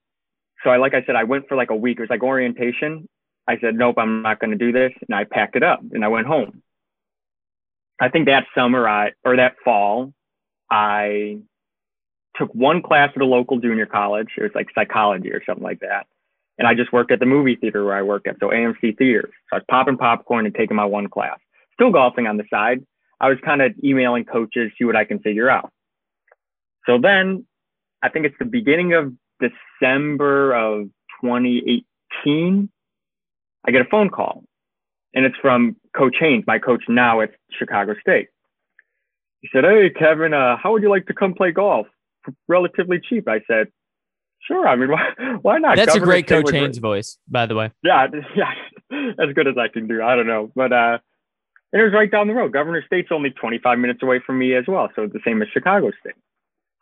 so 0.63 0.71
I, 0.71 0.77
like 0.77 0.95
I 0.95 1.03
said, 1.05 1.17
I 1.17 1.25
went 1.25 1.49
for 1.49 1.57
like 1.57 1.71
a 1.71 1.77
week. 1.77 1.99
It 1.99 2.03
was 2.03 2.11
like 2.11 2.23
orientation. 2.23 3.09
I 3.49 3.59
said, 3.61 3.75
nope, 3.75 3.97
I'm 3.99 4.23
not 4.23 4.39
going 4.39 4.51
to 4.51 4.57
do 4.57 4.71
this. 4.71 4.93
And 5.09 5.15
I 5.15 5.25
packed 5.25 5.57
it 5.57 5.63
up 5.63 5.81
and 5.93 6.05
I 6.05 6.09
went 6.09 6.27
home. 6.27 6.63
I 8.01 8.09
think 8.09 8.27
that 8.27 8.45
summer 8.55 8.89
I, 8.89 9.13
or 9.25 9.37
that 9.37 9.57
fall, 9.65 10.13
I 10.71 11.39
took 12.37 12.55
one 12.55 12.83
class 12.83 13.11
at 13.15 13.23
a 13.23 13.27
local 13.27 13.59
junior 13.59 13.87
college. 13.87 14.29
It 14.37 14.43
was 14.43 14.53
like 14.55 14.69
psychology 14.75 15.31
or 15.31 15.43
something 15.45 15.65
like 15.65 15.81
that. 15.81 16.07
And 16.59 16.69
I 16.69 16.75
just 16.75 16.93
worked 16.93 17.11
at 17.11 17.21
the 17.21 17.27
movie 17.27 17.57
theater 17.57 17.85
where 17.85 17.95
I 17.97 18.03
work 18.03 18.27
at. 18.29 18.37
So 18.39 18.49
AMC 18.49 18.99
theaters. 18.99 19.33
So 19.49 19.57
I 19.57 19.57
was 19.57 19.65
popping 19.69 19.97
popcorn 19.97 20.47
and 20.47 20.55
taking 20.55 20.77
my 20.77 20.85
one 20.85 21.09
class, 21.09 21.39
still 21.81 21.91
golfing 21.91 22.27
on 22.27 22.37
the 22.37 22.45
side. 22.51 22.85
I 23.21 23.29
was 23.29 23.39
kind 23.45 23.63
of 23.63 23.73
emailing 23.83 24.25
coaches, 24.25 24.71
see 24.79 24.85
what 24.85 24.97
I 24.97 25.05
can 25.05 25.19
figure 25.19 25.49
out. 25.49 25.73
So 26.87 26.99
then 26.99 27.47
I 28.03 28.09
think 28.11 28.27
it's 28.27 28.37
the 28.39 28.45
beginning 28.45 28.93
of 28.95 29.13
December 29.41 30.55
of 30.55 30.89
2018. 31.23 32.71
I 33.67 33.71
get 33.71 33.83
a 33.83 33.85
phone 33.91 34.11
call 34.11 34.45
and 35.15 35.25
it's 35.25 35.37
from 35.41 35.77
Coach 35.97 36.17
Haynes, 36.21 36.45
my 36.47 36.59
coach 36.59 36.85
now 36.89 37.21
at 37.21 37.31
Chicago 37.59 37.95
State. 38.01 38.29
He 39.41 39.49
said, 39.53 39.65
Hey, 39.65 39.91
Kevin, 39.91 40.35
uh, 40.35 40.57
how 40.63 40.73
would 40.73 40.83
you 40.83 40.91
like 40.91 41.07
to 41.07 41.15
come 41.15 41.35
play 41.35 41.51
golf? 41.51 41.87
Relatively 42.49 43.01
cheap. 43.01 43.27
I 43.29 43.41
said, 43.47 43.69
Sure. 44.47 44.67
I 44.67 44.77
mean, 44.77 44.91
why, 44.91 45.13
why 45.43 45.59
not? 45.59 45.77
That's 45.77 45.89
Governor 45.89 46.05
a 46.05 46.07
great 46.07 46.27
State 46.27 46.45
Coach 46.45 46.55
Haynes 46.55 46.79
voice, 46.79 47.19
by 47.29 47.47
the 47.47 47.55
way. 47.55 47.71
Yeah. 47.83 48.07
Yeah. 48.37 48.53
as 49.21 49.33
good 49.35 49.47
as 49.47 49.55
I 49.57 49.69
can 49.69 49.87
do. 49.87 50.03
I 50.03 50.17
don't 50.17 50.27
know. 50.27 50.51
But, 50.55 50.73
uh, 50.73 50.99
and 51.73 51.81
it 51.81 51.85
was 51.85 51.95
right 51.95 52.11
down 52.11 52.29
the 52.29 52.35
road. 52.35 52.53
Governor 52.53 52.83
State's 52.85 53.11
only 53.13 53.31
25 53.31 53.79
minutes 53.79 54.03
away 54.03 54.21
from 54.25 54.39
me 54.39 54.55
as 54.55 54.65
well. 54.67 54.89
So 54.97 55.07
the 55.07 55.21
same 55.25 55.41
as 55.43 55.49
Chicago 55.53 55.91
State. 56.01 56.15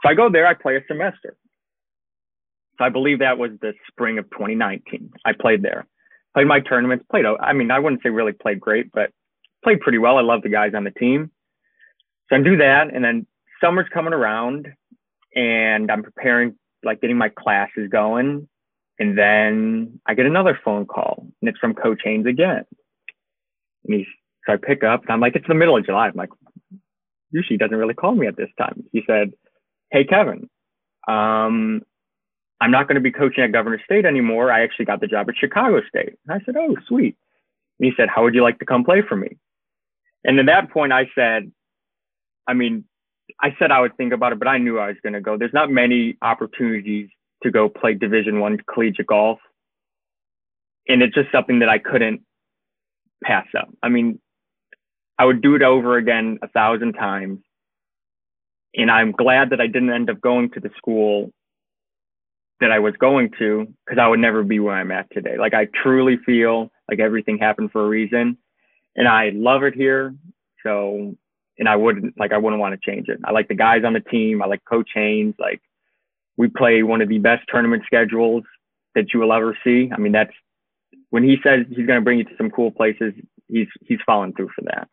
So 0.03 0.09
I 0.09 0.15
go 0.15 0.31
there, 0.31 0.47
I 0.47 0.55
play 0.55 0.77
a 0.77 0.81
semester. 0.87 1.37
So 2.79 2.85
I 2.85 2.89
believe 2.89 3.19
that 3.19 3.39
was 3.39 3.51
the 3.61 3.75
spring 3.89 4.19
of 4.19 4.31
2019. 4.31 5.11
I 5.25 5.33
played 5.33 5.63
there 5.63 5.87
played 6.39 6.47
my 6.47 6.61
tournaments, 6.61 7.05
played, 7.11 7.25
I 7.27 7.53
mean, 7.53 7.71
I 7.73 7.81
wouldn't 7.81 8.03
say 8.03 8.11
really 8.11 8.33
played 8.33 8.61
great, 8.61 8.93
but 8.93 9.11
played 9.65 9.81
pretty 9.81 9.99
well. 9.99 10.19
I 10.19 10.23
love 10.23 10.43
the 10.43 10.49
guys 10.49 10.73
on 10.75 10.85
the 10.85 10.93
team. 10.93 11.33
So 12.29 12.37
I 12.37 12.43
do 12.43 12.59
that. 12.59 12.95
And 12.95 13.05
then 13.05 13.27
summer's 13.61 13.89
coming 13.93 14.13
around 14.13 14.69
and 15.35 15.91
I'm 15.91 16.05
preparing, 16.05 16.55
like 16.85 17.01
getting 17.01 17.19
my 17.19 17.31
classes 17.31 17.89
going. 17.91 18.49
And 19.01 19.19
then 19.19 20.01
I 20.07 20.15
get 20.15 20.27
another 20.27 20.59
phone 20.65 20.87
call 20.87 21.27
and 21.41 21.49
it's 21.49 21.59
from 21.59 21.75
Coach 21.75 22.03
Haynes 22.05 22.27
again. 22.27 22.65
And 23.85 23.95
he's, 23.95 24.07
so 24.49 24.55
I 24.55 24.57
pick 24.57 24.83
up 24.83 25.03
and 25.03 25.11
I'm 25.11 25.21
like, 25.21 25.37
it's 25.37 25.47
the 25.47 25.55
middle 25.55 25.77
of 25.77 25.85
July. 25.85 26.09
I'm 26.09 26.15
like, 26.17 26.31
he 27.31 27.57
doesn't 27.57 27.77
really 27.77 27.95
call 27.95 28.15
me 28.15 28.27
at 28.27 28.37
this 28.37 28.49
time. 28.59 28.85
He 28.93 29.03
said, 29.07 29.33
Hey, 29.93 30.05
Kevin, 30.05 30.49
um, 31.07 31.83
I'm 32.61 32.71
not 32.71 32.89
going 32.89 32.97
to 32.97 33.01
be 33.01 33.13
coaching 33.13 33.45
at 33.45 33.53
Governor 33.53 33.81
State 33.85 34.07
anymore. 34.07 34.51
I 34.51 34.63
actually 34.65 34.87
got 34.87 35.01
the 35.01 35.07
job 35.07 35.29
at 35.29 35.37
Chicago 35.37 35.81
State. 35.89 36.15
And 36.27 36.41
I 36.41 36.45
said, 36.45 36.57
Oh, 36.57 36.75
sweet. 36.87 37.17
And 37.79 37.87
he 37.87 37.93
said, 37.97 38.09
How 38.09 38.23
would 38.23 38.35
you 38.35 38.43
like 38.43 38.59
to 38.61 38.67
come 38.67 38.85
play 38.85 39.03
for 39.07 39.17
me? 39.17 39.37
And 40.25 40.39
at 40.39 40.47
that 40.47 40.71
point, 40.71 40.93
I 40.93 41.11
said, 41.15 41.53
I 42.47 42.55
mean, 42.55 42.85
I 43.41 43.55
said 43.59 43.71
I 43.71 43.81
would 43.81 43.97
think 43.97 44.13
about 44.13 44.33
it, 44.33 44.39
but 44.39 44.49
I 44.49 44.59
knew 44.59 44.79
I 44.79 44.89
was 44.89 44.97
going 45.03 45.13
to 45.13 45.21
go. 45.21 45.37
There's 45.37 45.53
not 45.53 45.71
many 45.71 46.17
opportunities 46.23 47.09
to 47.43 47.51
go 47.51 47.69
play 47.69 47.95
Division 47.95 48.41
One 48.41 48.59
collegiate 48.73 49.07
golf, 49.07 49.39
and 50.89 51.03
it's 51.03 51.15
just 51.15 51.31
something 51.31 51.59
that 51.59 51.69
I 51.69 51.79
couldn't 51.79 52.23
pass 53.23 53.47
up. 53.57 53.69
I 53.83 53.91
mean, 53.91 54.19
I 55.19 55.25
would 55.25 55.43
do 55.43 55.55
it 55.55 55.63
over 55.63 55.97
again 55.97 56.39
a 56.43 56.49
thousand 56.49 56.93
times, 56.95 57.41
and 58.75 58.91
I'm 58.91 59.13
glad 59.13 59.51
that 59.51 59.61
I 59.61 59.67
didn't 59.67 59.91
end 59.91 60.11
up 60.11 60.21
going 60.21 60.51
to 60.51 60.61
the 60.61 60.71
school 60.77 61.33
that 62.61 62.71
I 62.71 62.79
was 62.79 62.95
going 62.99 63.31
to 63.39 63.67
because 63.87 64.01
I 64.01 64.09
would 64.09 64.21
never 64.21 64.43
be 64.43 64.59
where 64.59 64.75
I'm 64.75 64.91
at 64.91 65.11
today. 65.13 65.37
Like 65.39 65.55
I 65.55 65.69
truly 65.83 66.19
feel 66.25 66.71
like 66.89 66.99
everything 66.99 67.39
happened 67.39 67.71
for 67.71 67.85
a 67.85 67.89
reason 67.89 68.37
and 68.97 69.07
I 69.07 69.31
love 69.33 69.63
it 69.63 69.75
here. 69.75 70.15
So, 70.65 71.17
and 71.59 71.69
I 71.69 71.77
wouldn't 71.77 72.19
like, 72.19 72.33
I 72.33 72.39
wouldn't 72.39 72.61
want 72.61 72.75
to 72.81 72.91
change 72.91 73.09
it. 73.09 73.21
I 73.25 73.31
like 73.31 73.49
the 73.49 73.55
guys 73.55 73.83
on 73.85 73.93
the 73.93 74.01
team. 74.01 74.43
I 74.43 74.47
like 74.47 74.65
coach 74.65 74.91
Haynes. 74.95 75.35
Like 75.39 75.61
we 76.37 76.49
play 76.49 76.83
one 76.83 77.01
of 77.01 77.09
the 77.09 77.19
best 77.19 77.45
tournament 77.49 77.85
schedules 77.87 78.45
that 78.95 79.15
you 79.15 79.21
will 79.21 79.33
ever 79.33 79.57
see. 79.63 79.91
I 79.95 79.99
mean, 79.99 80.13
that's 80.13 80.33
when 81.11 81.23
he 81.23 81.37
says 81.43 81.65
he's 81.69 81.87
going 81.87 82.01
to 82.01 82.05
bring 82.05 82.19
you 82.19 82.25
to 82.25 82.37
some 82.37 82.51
cool 82.51 82.71
places, 82.71 83.15
he's, 83.49 83.69
he's 83.83 84.01
following 84.05 84.33
through 84.35 84.51
for 84.55 84.63
that. 84.63 84.89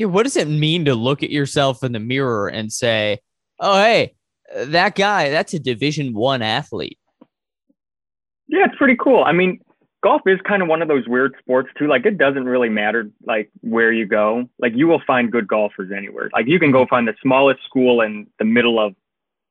Yeah. 0.00 0.06
What 0.06 0.22
does 0.22 0.36
it 0.36 0.48
mean 0.48 0.86
to 0.86 0.94
look 0.94 1.22
at 1.22 1.28
yourself 1.28 1.84
in 1.84 1.92
the 1.92 2.00
mirror 2.00 2.48
and 2.48 2.72
say, 2.72 3.18
Oh, 3.58 3.78
Hey, 3.78 4.14
that 4.54 4.94
guy, 4.94 5.28
that's 5.28 5.52
a 5.52 5.58
Division 5.58 6.14
One 6.14 6.40
athlete. 6.40 6.98
Yeah, 8.48 8.64
it's 8.64 8.76
pretty 8.76 8.96
cool. 8.98 9.22
I 9.22 9.32
mean, 9.32 9.60
golf 10.02 10.22
is 10.24 10.38
kind 10.48 10.62
of 10.62 10.68
one 10.68 10.80
of 10.80 10.88
those 10.88 11.06
weird 11.06 11.34
sports 11.38 11.68
too. 11.78 11.86
Like 11.86 12.06
it 12.06 12.16
doesn't 12.16 12.46
really 12.46 12.70
matter 12.70 13.10
like 13.26 13.50
where 13.60 13.92
you 13.92 14.06
go. 14.06 14.48
Like 14.58 14.72
you 14.74 14.88
will 14.88 15.02
find 15.06 15.30
good 15.30 15.46
golfers 15.46 15.92
anywhere. 15.94 16.30
Like 16.32 16.46
you 16.46 16.58
can 16.58 16.72
go 16.72 16.86
find 16.86 17.06
the 17.06 17.14
smallest 17.22 17.60
school 17.66 18.00
in 18.00 18.26
the 18.38 18.46
middle 18.46 18.80
of 18.80 18.94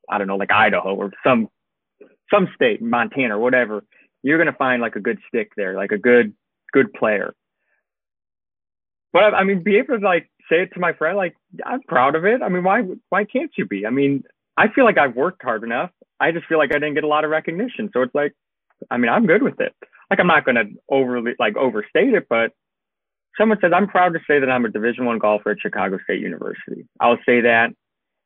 I 0.10 0.18
don't 0.18 0.26
know, 0.26 0.38
like 0.38 0.52
Idaho 0.52 0.96
or 0.96 1.12
some 1.24 1.48
some 2.32 2.50
state, 2.56 2.82
Montana 2.82 3.38
or 3.38 3.40
whatever. 3.40 3.84
You're 4.24 4.40
gonna 4.40 4.58
find 4.58 4.82
like 4.82 4.96
a 4.96 5.00
good 5.00 5.20
stick 5.28 5.52
there, 5.56 5.76
like 5.76 5.92
a 5.92 6.00
good 6.00 6.34
good 6.74 6.92
player. 6.92 7.36
But 9.14 9.34
I 9.34 9.44
mean, 9.44 9.64
be 9.64 9.78
able 9.78 10.00
to 10.00 10.06
like 10.06 10.30
say 10.50 10.64
it 10.64 10.74
to 10.74 10.80
my 10.80 10.94
friend, 10.94 11.18
like 11.18 11.36
I'm 11.66 11.82
proud 11.84 12.16
of 12.16 12.26
it. 12.26 12.42
I 12.42 12.50
mean, 12.50 12.64
why 12.64 12.82
why 13.10 13.26
can't 13.26 13.52
you 13.58 13.66
be? 13.66 13.86
I 13.86 13.90
mean, 13.90 14.24
I 14.58 14.68
feel 14.68 14.86
like 14.86 14.98
I've 14.98 15.16
worked 15.16 15.44
hard 15.44 15.64
enough. 15.64 15.92
I 16.20 16.32
just 16.32 16.48
feel 16.48 16.58
like 16.58 16.72
I 16.72 16.80
didn't 16.80 16.96
get 16.96 17.04
a 17.04 17.08
lot 17.08 17.24
of 17.24 17.32
recognition. 17.32 17.90
So 17.94 18.02
it's 18.02 18.14
like, 18.14 18.34
I 18.92 18.98
mean, 18.98 19.10
I'm 19.10 19.26
good 19.26 19.44
with 19.44 19.60
it. 19.62 19.74
Like 20.10 20.20
I'm 20.20 20.28
not 20.28 20.44
going 20.44 20.56
to 20.56 20.66
overly 20.90 21.34
like 21.40 21.56
overstate 21.56 22.14
it, 22.14 22.28
but 22.30 22.52
someone 23.38 23.58
says 23.62 23.72
I'm 23.74 23.88
proud 23.88 24.14
to 24.14 24.20
say 24.28 24.40
that 24.40 24.50
I'm 24.50 24.66
a 24.66 24.70
Division 24.70 25.06
One 25.06 25.20
golfer 25.20 25.52
at 25.52 25.62
Chicago 25.62 25.98
State 26.04 26.22
University. 26.22 26.88
I'll 27.00 27.20
say 27.26 27.42
that, 27.42 27.70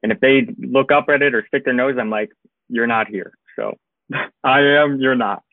and 0.01 0.11
if 0.11 0.19
they 0.19 0.47
look 0.57 0.91
up 0.91 1.05
at 1.09 1.21
it 1.21 1.35
or 1.35 1.45
stick 1.47 1.65
their 1.65 1.73
nose, 1.73 1.95
I'm 1.99 2.09
like, 2.09 2.31
you're 2.69 2.87
not 2.87 3.07
here. 3.07 3.33
So 3.55 3.77
I 4.43 4.59
am. 4.61 4.99
You're 4.99 5.15
not. 5.15 5.43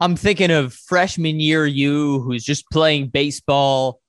I'm 0.00 0.16
thinking 0.16 0.50
of 0.50 0.74
freshman 0.74 1.38
year 1.38 1.64
you, 1.64 2.20
who's 2.22 2.44
just 2.44 2.68
playing 2.72 3.08
baseball, 3.08 4.00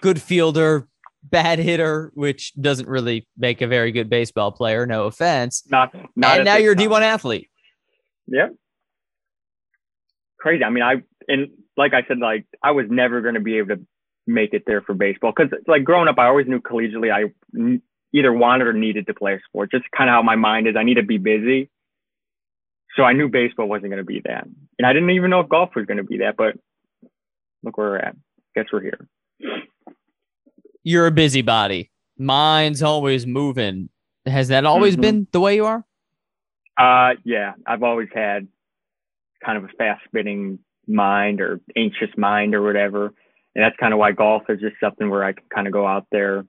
good 0.00 0.20
fielder, 0.20 0.88
bad 1.22 1.58
hitter, 1.58 2.12
which 2.14 2.54
doesn't 2.54 2.88
really 2.88 3.26
make 3.36 3.60
a 3.60 3.66
very 3.66 3.92
good 3.92 4.08
baseball 4.08 4.52
player. 4.52 4.86
No 4.86 5.04
offense. 5.06 5.62
Not, 5.70 5.94
not 6.16 6.36
and 6.36 6.44
now 6.44 6.56
you're 6.56 6.72
a 6.72 6.76
D1 6.76 7.00
athlete. 7.02 7.48
Yep. 8.28 8.54
Crazy. 10.38 10.64
I 10.64 10.70
mean, 10.70 10.82
I 10.82 10.96
and 11.26 11.48
like 11.76 11.94
I 11.94 12.02
said, 12.06 12.18
like 12.18 12.46
I 12.62 12.72
was 12.72 12.86
never 12.88 13.20
going 13.20 13.34
to 13.34 13.40
be 13.40 13.58
able 13.58 13.76
to 13.76 13.86
make 14.26 14.52
it 14.52 14.64
there 14.66 14.82
for 14.82 14.94
baseball 14.94 15.32
because, 15.36 15.52
like 15.66 15.84
growing 15.84 16.08
up, 16.08 16.18
I 16.18 16.26
always 16.26 16.46
knew 16.46 16.60
collegiately 16.60 17.12
I 17.12 17.32
either 18.12 18.32
wanted 18.32 18.66
or 18.66 18.72
needed 18.72 19.06
to 19.06 19.14
play 19.14 19.34
a 19.34 19.40
sport. 19.48 19.70
Just 19.70 19.84
kind 19.96 20.08
of 20.08 20.14
how 20.14 20.22
my 20.22 20.36
mind 20.36 20.68
is. 20.68 20.76
I 20.78 20.84
need 20.84 20.94
to 20.94 21.02
be 21.02 21.18
busy. 21.18 21.70
So 22.96 23.02
I 23.02 23.12
knew 23.12 23.28
baseball 23.28 23.68
wasn't 23.68 23.90
going 23.90 23.98
to 23.98 24.04
be 24.04 24.22
that, 24.24 24.46
and 24.78 24.86
I 24.86 24.92
didn't 24.92 25.10
even 25.10 25.30
know 25.30 25.40
if 25.40 25.48
golf 25.48 25.70
was 25.74 25.86
going 25.86 25.98
to 25.98 26.04
be 26.04 26.18
that. 26.18 26.36
But 26.36 26.56
look 27.62 27.76
where 27.76 27.90
we're 27.90 27.98
at. 27.98 28.16
Guess 28.54 28.66
we're 28.72 28.82
here. 28.82 29.08
You're 30.88 31.06
a 31.06 31.10
busybody. 31.10 31.90
Mind's 32.16 32.82
always 32.82 33.26
moving. 33.26 33.90
Has 34.24 34.48
that 34.48 34.64
always 34.64 34.94
mm-hmm. 34.94 35.02
been 35.02 35.28
the 35.32 35.40
way 35.40 35.54
you 35.56 35.66
are? 35.66 35.84
Uh, 36.78 37.10
yeah. 37.26 37.52
I've 37.66 37.82
always 37.82 38.08
had 38.14 38.48
kind 39.44 39.58
of 39.58 39.64
a 39.64 39.68
fast 39.76 40.00
spinning 40.06 40.60
mind 40.86 41.42
or 41.42 41.60
anxious 41.76 42.08
mind 42.16 42.54
or 42.54 42.62
whatever, 42.62 43.12
and 43.54 43.62
that's 43.62 43.76
kind 43.78 43.92
of 43.92 43.98
why 43.98 44.12
golf 44.12 44.44
is 44.48 44.60
just 44.60 44.76
something 44.82 45.10
where 45.10 45.24
I 45.24 45.34
can 45.34 45.44
kind 45.54 45.66
of 45.66 45.74
go 45.74 45.86
out 45.86 46.06
there. 46.10 46.46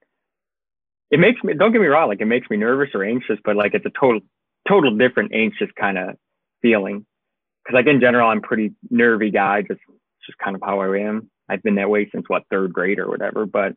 It 1.12 1.20
makes 1.20 1.44
me. 1.44 1.54
Don't 1.54 1.74
get 1.74 1.82
me 1.82 1.88
wrong. 1.88 2.08
Like 2.08 2.22
it 2.22 2.26
makes 2.26 2.50
me 2.50 2.56
nervous 2.56 2.92
or 2.94 3.04
anxious, 3.04 3.40
but 3.44 3.58
like 3.58 3.74
it's 3.74 3.86
a 3.86 4.00
total, 4.00 4.22
total 4.70 4.96
different 4.96 5.34
anxious 5.34 5.70
kind 5.78 5.98
of 5.98 6.16
feeling. 6.62 7.06
Because 7.66 7.74
like 7.76 7.88
in 7.94 8.00
general, 8.00 8.30
I'm 8.30 8.40
pretty 8.42 8.72
nervy 8.90 9.32
guy. 9.32 9.64
Just 9.64 9.82
just 10.26 10.38
kind 10.38 10.56
of 10.56 10.62
how 10.64 10.80
I 10.80 11.00
am. 11.00 11.30
I've 11.50 11.62
been 11.62 11.76
that 11.76 11.90
way 11.90 12.10
since 12.10 12.24
what 12.30 12.44
third 12.50 12.72
grade 12.72 13.00
or 13.00 13.10
whatever, 13.10 13.46
but 13.46 13.74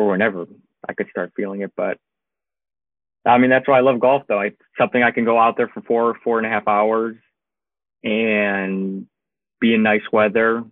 or 0.00 0.10
whenever 0.10 0.46
I 0.88 0.94
could 0.94 1.08
start 1.10 1.32
feeling 1.36 1.60
it. 1.62 1.72
But 1.76 1.98
I 3.26 3.38
mean, 3.38 3.50
that's 3.50 3.68
why 3.68 3.78
I 3.78 3.82
love 3.82 4.00
golf 4.00 4.22
though. 4.28 4.40
It's 4.40 4.56
something 4.78 5.02
I 5.02 5.10
can 5.10 5.24
go 5.24 5.38
out 5.38 5.56
there 5.56 5.68
for 5.68 5.82
four, 5.82 6.16
four 6.24 6.38
and 6.38 6.46
a 6.46 6.50
half 6.50 6.66
hours 6.66 7.16
and 8.02 9.06
be 9.60 9.74
in 9.74 9.82
nice 9.82 10.02
weather. 10.12 10.64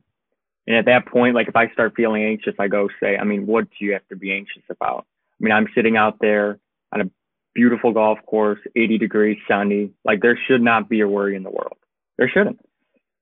And 0.67 0.77
at 0.77 0.87
that 0.87 1.07
point, 1.07 1.35
like 1.35 1.49
if 1.49 1.57
I 1.57 1.71
start 1.73 1.95
feeling 1.97 2.25
anxious, 2.25 2.55
I 2.59 2.69
go 2.69 2.89
say, 3.01 3.17
I 3.17 3.25
mean, 3.25 3.47
what 3.47 3.65
do 3.65 3.85
you 3.85 3.93
have 3.93 4.07
to 4.09 4.17
be 4.17 4.33
anxious 4.33 4.63
about? 4.71 5.07
I 5.41 5.45
mean, 5.45 5.53
I'm 5.53 5.69
sitting 5.75 5.97
out 5.97 6.19
there 6.21 6.59
on 6.93 7.03
a 7.03 7.11
beautiful 7.55 7.93
golf 7.93 8.19
course, 8.27 8.61
80 8.77 8.99
degrees, 8.99 9.39
sunny. 9.47 9.91
Like 10.05 10.21
there 10.23 10.39
should 10.49 10.63
not 10.63 10.89
be 10.89 11.01
a 11.01 11.09
worry 11.09 11.37
in 11.37 11.43
the 11.43 11.51
world. 11.51 11.77
There 12.17 12.29
shouldn't. 12.29 12.61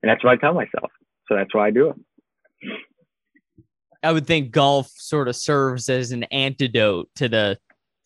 And 0.01 0.09
that's 0.09 0.23
what 0.23 0.31
I 0.31 0.37
tell 0.37 0.53
myself. 0.53 0.91
So 1.27 1.35
that's 1.35 1.53
why 1.53 1.67
I 1.67 1.71
do 1.71 1.89
it. 1.89 1.95
I 4.07 4.13
would 4.13 4.25
think 4.25 4.51
golf 4.51 4.89
sort 4.95 5.27
of 5.27 5.35
serves 5.35 5.89
as 5.89 6.13
an 6.13 6.23
antidote 6.31 7.09
to 7.15 7.27
the 7.27 7.59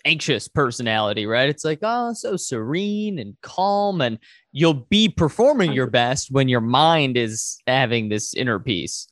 anxious 0.04 0.48
personality, 0.48 1.28
right? 1.28 1.48
It's 1.48 1.64
like, 1.64 1.78
oh, 1.84 2.14
so 2.14 2.38
serene 2.38 3.20
and 3.20 3.38
calm, 3.42 4.02
and 4.02 4.18
you'll 4.52 4.74
be 4.90 5.10
performing 5.10 5.74
your 5.74 5.86
best 5.86 6.32
when 6.32 6.50
your 6.50 6.60
mind 6.60 7.18
is 7.18 7.60
having 7.68 8.10
this 8.10 8.34
inner 8.34 8.58
peace. 8.58 9.08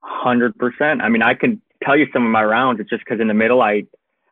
Hundred 0.00 0.58
percent. 0.58 1.00
I 1.00 1.08
mean, 1.08 1.22
I 1.22 1.34
can 1.34 1.62
tell 1.84 1.96
you 1.96 2.08
some 2.12 2.26
of 2.26 2.32
my 2.32 2.42
rounds. 2.42 2.80
It's 2.80 2.90
just 2.90 3.04
because 3.04 3.20
in 3.20 3.28
the 3.28 3.32
middle, 3.32 3.62
I, 3.62 3.84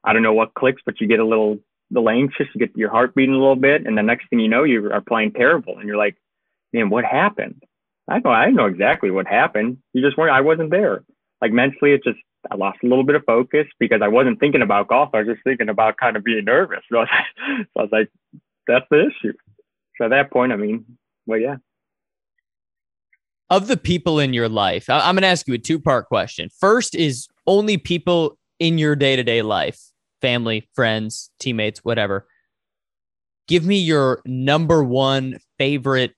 I 0.03 0.12
don't 0.12 0.25
know 0.25 0.35
what 0.35 0.55
clicks, 0.55 0.83
but 0.85 1.01
you 1.01 1.07
get 1.07 1.20
a 1.20 1.25
little, 1.25 1.61
the 1.92 2.01
anxious, 2.01 2.48
you 2.57 2.59
get 2.59 2.77
your 2.77 2.90
heart 2.90 3.14
beating 3.14 3.37
a 3.37 3.38
little 3.38 3.55
bit, 3.55 3.87
and 3.87 3.96
the 3.96 4.03
next 4.03 4.29
thing 4.31 4.40
you 4.40 4.48
know, 4.48 4.64
you 4.64 4.90
are 4.90 5.01
playing 5.01 5.35
terrible, 5.35 5.79
and 5.79 5.87
you're 5.87 5.96
like, 5.96 6.16
man, 6.72 6.90
what 6.90 7.05
happened? 7.05 7.62
I 8.09 8.18
know, 8.18 8.31
I 8.31 8.51
know 8.51 8.66
exactly 8.66 9.12
what 9.12 9.29
happened. 9.29 9.79
You 9.92 10.03
just 10.03 10.18
weren't. 10.18 10.35
I 10.35 10.40
wasn't 10.40 10.72
there. 10.72 11.05
Like 11.42 11.52
mentally, 11.52 11.92
it 11.92 12.05
just 12.05 12.20
I 12.50 12.55
lost 12.55 12.78
a 12.83 12.87
little 12.87 13.05
bit 13.05 13.16
of 13.16 13.24
focus 13.24 13.66
because 13.78 14.00
I 14.00 14.09
wasn't 14.09 14.40
thinking 14.40 14.62
about 14.62 14.88
golf. 14.88 15.11
I 15.12 15.18
was 15.18 15.26
just 15.26 15.44
thinking 15.44 15.68
about 15.68 15.96
kind 15.96 16.16
of 16.16 16.24
being 16.24 16.44
nervous. 16.44 16.81
So 16.90 16.98
I 16.98 17.00
was, 17.00 17.09
so 17.64 17.66
I 17.76 17.83
was 17.83 17.88
like, 17.92 18.09
that's 18.66 18.87
the 18.90 19.07
issue. 19.07 19.33
So 19.98 20.05
at 20.05 20.11
that 20.11 20.31
point, 20.31 20.52
I 20.52 20.57
mean, 20.57 20.85
well, 21.26 21.38
yeah. 21.38 21.57
Of 23.50 23.66
the 23.66 23.76
people 23.76 24.18
in 24.18 24.33
your 24.33 24.48
life, 24.48 24.88
I'm 24.88 25.14
going 25.14 25.22
to 25.22 25.28
ask 25.28 25.46
you 25.46 25.55
a 25.55 25.59
two 25.59 25.78
part 25.78 26.07
question. 26.07 26.48
First 26.59 26.94
is 26.94 27.28
only 27.46 27.76
people 27.76 28.38
in 28.59 28.78
your 28.78 28.96
day 28.96 29.16
to 29.16 29.22
day 29.22 29.42
life, 29.42 29.81
family, 30.20 30.68
friends, 30.74 31.31
teammates, 31.38 31.81
whatever. 31.85 32.26
Give 33.48 33.66
me 33.66 33.78
your 33.78 34.22
number 34.24 34.83
one 34.83 35.38
favorite 35.59 36.14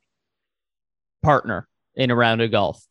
partner 1.23 1.67
in 1.97 2.11
a 2.11 2.15
round 2.15 2.43
of 2.43 2.51
golf. 2.51 2.87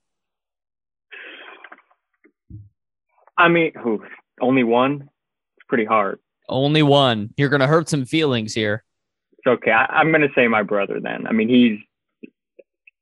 I 3.37 3.47
mean, 3.49 3.71
who? 3.81 4.03
Only 4.41 4.63
one? 4.63 5.09
It's 5.57 5.67
pretty 5.67 5.85
hard. 5.85 6.19
Only 6.49 6.83
one. 6.83 7.33
You're 7.37 7.49
gonna 7.49 7.67
hurt 7.67 7.89
some 7.89 8.05
feelings 8.05 8.53
here. 8.53 8.83
It's 9.33 9.47
okay. 9.47 9.71
I, 9.71 10.01
am 10.01 10.11
gonna 10.11 10.27
say 10.35 10.47
my 10.47 10.63
brother 10.63 10.99
then. 10.99 11.27
I 11.27 11.31
mean, 11.31 11.49
he's 11.49 11.79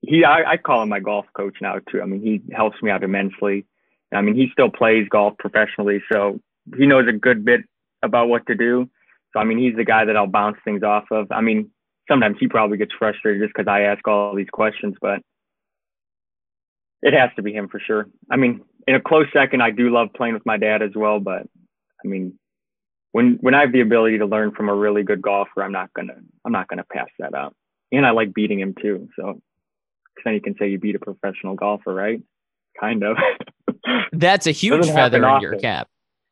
he. 0.02 0.24
I, 0.24 0.52
I 0.52 0.58
call 0.58 0.84
him 0.84 0.89
my 0.89 1.00
golf 1.00 1.26
coach 1.36 1.58
now 1.62 1.80
too. 1.91 2.02
I 2.02 2.06
mean, 2.06 2.22
he 2.22 2.41
helps 2.56 2.82
me 2.82 2.91
out 2.91 3.04
immensely. 3.04 3.65
I 4.13 4.22
mean, 4.22 4.36
he 4.36 4.50
still 4.52 4.70
plays 4.70 5.08
golf 5.10 5.38
professionally, 5.38 6.02
so 6.12 6.39
he 6.78 6.86
knows 6.86 7.08
a 7.08 7.13
good 7.13 7.46
bit 7.46 7.62
about 8.04 8.28
what 8.28 8.46
to 8.48 8.56
do. 8.56 8.89
So 9.34 9.39
I 9.39 9.44
mean, 9.44 9.58
he's 9.58 9.76
the 9.76 9.86
guy 9.86 10.06
that 10.06 10.17
I'll 10.17 10.28
bounce 10.28 10.58
things 10.63 10.84
off 10.84 11.06
of. 11.12 11.32
I 11.32 11.41
mean, 11.41 11.72
sometimes 12.10 12.38
he 12.39 12.48
probably 12.48 12.78
gets 12.78 12.91
frustrated 12.98 13.41
just 13.41 13.54
because 13.56 13.70
I 13.70 13.82
ask 13.82 14.08
all 14.08 14.36
these 14.36 14.50
questions, 14.52 14.96
but 15.02 15.22
it 17.02 17.13
has 17.13 17.30
to 17.36 17.41
be 17.41 17.54
him 17.54 17.67
for 17.67 17.80
sure. 17.80 18.08
I 18.30 18.36
mean, 18.36 18.62
in 18.88 18.96
a 18.96 19.02
close 19.02 19.28
second, 19.34 19.62
I 19.62 19.72
do 19.72 19.89
love 19.89 20.10
playing 20.15 20.34
with 20.34 20.46
my 20.46 20.58
dad 20.58 20.82
as 20.82 20.91
well. 20.96 21.20
But 21.20 21.48
I 22.04 22.08
mean, 22.08 22.38
when 23.12 23.38
when 23.41 23.54
I 23.54 23.62
have 23.62 23.72
the 23.72 23.82
ability 23.82 24.20
to 24.20 24.26
learn 24.26 24.52
from 24.52 24.70
a 24.70 24.76
really 24.76 25.04
good 25.04 25.22
golfer, 25.22 25.63
I'm 25.63 25.72
not 25.72 25.94
gonna 25.94 26.15
I'm 26.46 26.52
not 26.52 26.67
gonna 26.67 26.86
pass 26.91 27.10
that 27.20 27.34
up. 27.34 27.54
And 27.91 28.06
I 28.06 28.12
like 28.12 28.34
beating 28.34 28.60
him 28.60 28.76
too. 28.82 29.10
So 29.15 29.41
then 30.24 30.34
you 30.34 30.41
can 30.41 30.56
say 30.58 30.70
you 30.70 30.80
beat 30.80 30.96
a 30.96 31.00
professional 31.00 31.56
golfer, 31.56 31.94
right? 31.94 32.22
Kind 32.80 33.04
of. 33.04 33.17
That's 34.13 34.48
a 34.48 34.52
huge 34.52 34.86
feather 34.88 35.17
in 35.17 35.24
often. 35.24 35.41
your 35.41 35.60
cap. 35.60 35.88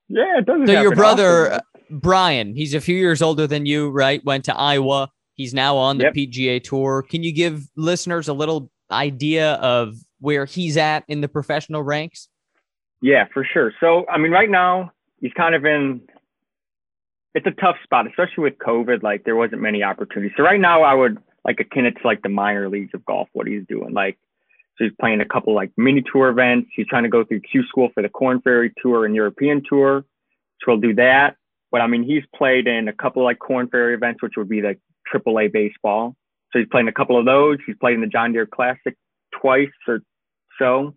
Yeah, 0.07 0.39
it 0.39 0.45
doesn't. 0.45 0.67
So 0.67 0.81
your 0.81 0.95
brother 0.95 1.53
often. 1.53 1.53
Uh, 1.53 1.79
Brian, 1.91 2.55
he's 2.55 2.73
a 2.73 2.81
few 2.81 2.95
years 2.95 3.21
older 3.21 3.47
than 3.47 3.65
you, 3.65 3.89
right? 3.89 4.23
Went 4.23 4.45
to 4.45 4.55
Iowa. 4.55 5.09
He's 5.33 5.53
now 5.53 5.77
on 5.77 5.97
the 5.97 6.05
yep. 6.05 6.13
PGA 6.13 6.63
Tour. 6.63 7.03
Can 7.03 7.23
you 7.23 7.31
give 7.31 7.67
listeners 7.75 8.27
a 8.27 8.33
little 8.33 8.69
idea 8.91 9.53
of 9.53 9.95
where 10.19 10.45
he's 10.45 10.77
at 10.77 11.03
in 11.07 11.21
the 11.21 11.27
professional 11.27 11.81
ranks? 11.81 12.27
Yeah, 13.01 13.25
for 13.33 13.43
sure. 13.43 13.73
So, 13.79 14.05
I 14.09 14.17
mean, 14.17 14.31
right 14.31 14.49
now 14.49 14.91
he's 15.19 15.33
kind 15.33 15.55
of 15.55 15.65
in. 15.65 16.01
It's 17.35 17.45
a 17.45 17.51
tough 17.51 17.75
spot, 17.83 18.07
especially 18.07 18.43
with 18.43 18.57
COVID. 18.57 19.03
Like, 19.03 19.23
there 19.23 19.35
wasn't 19.35 19.61
many 19.61 19.83
opportunities. 19.83 20.33
So 20.35 20.43
right 20.43 20.59
now, 20.59 20.81
I 20.81 20.93
would 20.93 21.19
like 21.45 21.59
akin 21.59 21.85
it 21.85 21.95
to 22.01 22.07
like 22.07 22.21
the 22.21 22.29
minor 22.29 22.67
leagues 22.69 22.91
of 22.93 23.05
golf. 23.05 23.29
What 23.33 23.47
he's 23.47 23.63
doing, 23.67 23.93
like, 23.93 24.17
so 24.77 24.85
he's 24.85 24.93
playing 24.99 25.21
a 25.21 25.25
couple 25.25 25.53
like 25.53 25.71
mini 25.77 26.03
tour 26.11 26.29
events. 26.29 26.69
He's 26.75 26.87
trying 26.87 27.03
to 27.03 27.09
go 27.09 27.23
through 27.23 27.41
Q 27.41 27.63
School 27.67 27.89
for 27.93 28.01
the 28.01 28.09
Korn 28.09 28.41
Ferry 28.41 28.73
Tour 28.81 29.05
and 29.05 29.15
European 29.15 29.61
Tour. 29.67 30.05
So 30.59 30.71
he'll 30.71 30.81
do 30.81 30.95
that. 30.95 31.35
But 31.71 31.81
I 31.81 31.87
mean, 31.87 32.03
he's 32.03 32.23
played 32.35 32.67
in 32.67 32.87
a 32.87 32.93
couple 32.93 33.23
like 33.23 33.39
Korn 33.39 33.67
Ferry 33.69 33.93
events, 33.93 34.21
which 34.21 34.33
would 34.37 34.49
be 34.49 34.61
like 34.61 34.79
AAA 35.13 35.51
baseball. 35.51 36.15
So 36.51 36.59
he's 36.59 36.67
playing 36.69 36.87
a 36.87 36.93
couple 36.93 37.17
of 37.19 37.25
those. 37.25 37.59
He's 37.65 37.75
played 37.79 37.93
in 37.95 38.01
the 38.01 38.07
John 38.07 38.33
Deere 38.33 38.47
Classic 38.47 38.95
twice 39.39 39.69
or 39.87 40.01
so 40.57 40.95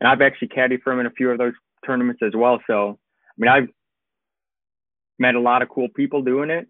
and 0.00 0.08
I've 0.08 0.20
actually 0.20 0.48
caddied 0.48 0.82
for 0.82 0.92
him 0.92 1.00
in 1.00 1.06
a 1.06 1.10
few 1.10 1.30
of 1.30 1.38
those 1.38 1.54
tournaments 1.84 2.22
as 2.24 2.32
well. 2.34 2.60
So, 2.66 2.98
I 3.00 3.34
mean, 3.36 3.48
I've 3.48 3.68
met 5.18 5.34
a 5.34 5.40
lot 5.40 5.62
of 5.62 5.68
cool 5.68 5.88
people 5.88 6.22
doing 6.22 6.50
it, 6.50 6.68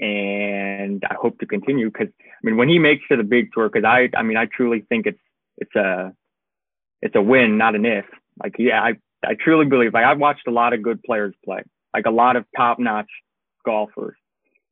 and 0.00 1.04
I 1.08 1.14
hope 1.14 1.38
to 1.38 1.46
continue 1.46 1.90
because 1.90 2.08
I 2.20 2.40
mean, 2.42 2.56
when 2.56 2.68
he 2.68 2.78
makes 2.78 3.04
it 3.10 3.20
a 3.20 3.24
big 3.24 3.52
tour, 3.52 3.68
because 3.68 3.84
I, 3.84 4.08
I 4.16 4.22
mean, 4.22 4.36
I 4.36 4.46
truly 4.46 4.84
think 4.88 5.06
it's 5.06 5.20
it's 5.58 5.74
a 5.74 6.12
it's 7.02 7.14
a 7.14 7.22
win, 7.22 7.58
not 7.58 7.74
an 7.74 7.84
if. 7.84 8.06
Like, 8.42 8.56
yeah, 8.58 8.82
I 8.82 8.94
I 9.24 9.34
truly 9.34 9.66
believe. 9.66 9.94
Like, 9.94 10.04
I've 10.04 10.18
watched 10.18 10.46
a 10.46 10.52
lot 10.52 10.72
of 10.72 10.82
good 10.82 11.02
players 11.02 11.34
play, 11.44 11.62
like 11.92 12.06
a 12.06 12.10
lot 12.10 12.36
of 12.36 12.44
top 12.56 12.78
notch 12.78 13.10
golfers, 13.64 14.16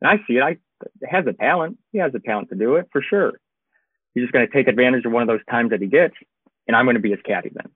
and 0.00 0.10
I 0.10 0.16
see 0.26 0.36
it. 0.36 0.42
I 0.42 0.56
it 1.00 1.08
has 1.08 1.26
a 1.26 1.32
talent. 1.32 1.78
He 1.92 1.98
has 1.98 2.12
a 2.14 2.18
talent 2.18 2.48
to 2.48 2.56
do 2.56 2.76
it 2.76 2.88
for 2.90 3.02
sure. 3.02 3.34
He's 4.14 4.24
just 4.24 4.32
going 4.32 4.46
to 4.46 4.52
take 4.52 4.68
advantage 4.68 5.04
of 5.04 5.12
one 5.12 5.22
of 5.22 5.28
those 5.28 5.44
times 5.48 5.70
that 5.70 5.80
he 5.80 5.86
gets, 5.86 6.14
and 6.66 6.76
I'm 6.76 6.84
going 6.84 6.96
to 6.96 7.00
be 7.00 7.10
his 7.10 7.20
caddy 7.24 7.50
then 7.54 7.70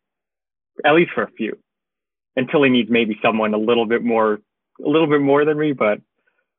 at 0.85 0.95
least 0.95 1.13
for 1.15 1.23
a 1.23 1.31
few, 1.31 1.59
until 2.37 2.63
he 2.63 2.71
needs 2.71 2.91
maybe 2.91 3.19
someone 3.23 3.55
a 3.55 3.59
little 3.59 3.87
bit 3.87 4.03
more, 4.03 4.41
a 4.85 4.89
little 4.89 5.09
bit 5.09 5.21
more 5.21 5.45
than 5.45 5.59
me. 5.59 5.73
But 5.73 6.01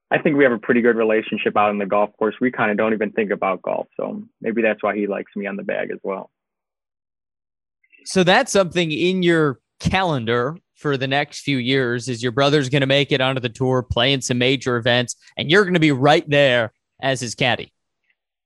I 0.10 0.20
think 0.20 0.38
we 0.38 0.44
have 0.44 0.54
a 0.54 0.58
pretty 0.58 0.82
good 0.82 0.96
relationship 0.96 1.58
out 1.58 1.70
on 1.70 1.78
the 1.78 1.86
golf 1.86 2.12
course. 2.18 2.36
We 2.40 2.52
kind 2.52 2.72
of 2.72 2.78
don't 2.78 2.94
even 2.94 3.12
think 3.12 3.32
about 3.32 3.62
golf, 3.62 3.88
so 3.98 4.24
maybe 4.42 4.62
that's 4.62 4.82
why 4.82 4.96
he 4.96 5.08
likes 5.08 5.36
me 5.36 5.48
on 5.48 5.56
the 5.56 5.64
bag 5.64 5.92
as 5.92 6.00
well. 6.04 6.32
So 8.06 8.24
that's 8.24 8.52
something 8.52 8.92
in 8.92 9.22
your 9.22 9.60
calendar 9.80 10.58
for 10.76 10.96
the 10.96 11.08
next 11.08 11.42
few 11.42 11.58
years 11.58 12.08
is 12.08 12.24
your 12.24 12.32
brother's 12.32 12.70
going 12.70 12.82
to 12.82 12.88
make 12.88 13.12
it 13.12 13.20
onto 13.20 13.42
the 13.42 13.50
tour, 13.50 13.84
playing 13.84 14.22
some 14.22 14.38
major 14.38 14.78
events, 14.78 15.16
and 15.36 15.52
you're 15.52 15.64
going 15.64 15.74
to 15.74 15.80
be 15.80 15.92
right 15.92 16.28
there 16.30 16.72
as 17.02 17.20
his 17.20 17.36
caddy. 17.36 17.74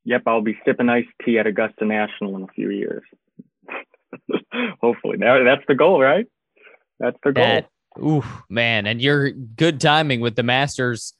Yep, 0.06 0.24
I'll 0.26 0.42
be 0.42 0.58
sipping 0.66 0.90
iced 0.90 1.10
tea 1.24 1.38
at 1.38 1.46
Augusta 1.46 1.86
National 1.86 2.36
in 2.38 2.44
a 2.44 2.48
few 2.48 2.72
years. 2.72 3.04
Hopefully, 4.82 5.18
now 5.18 5.44
that's 5.44 5.64
the 5.68 5.76
goal, 5.76 6.02
right? 6.02 6.26
That's 7.00 7.18
the 7.24 7.32
goal. 7.32 7.44
That, 7.44 7.70
ooh, 8.00 8.24
man. 8.50 8.86
And 8.86 9.02
your 9.02 9.32
good 9.32 9.80
timing 9.82 10.22
with 10.22 10.36
the 10.36 10.44
Masters 10.44 11.14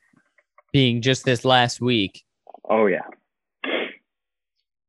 being 0.72 1.02
just 1.02 1.26
this 1.26 1.44
last 1.44 1.82
week. 1.82 2.24
Oh, 2.70 2.86
yeah. 2.86 3.02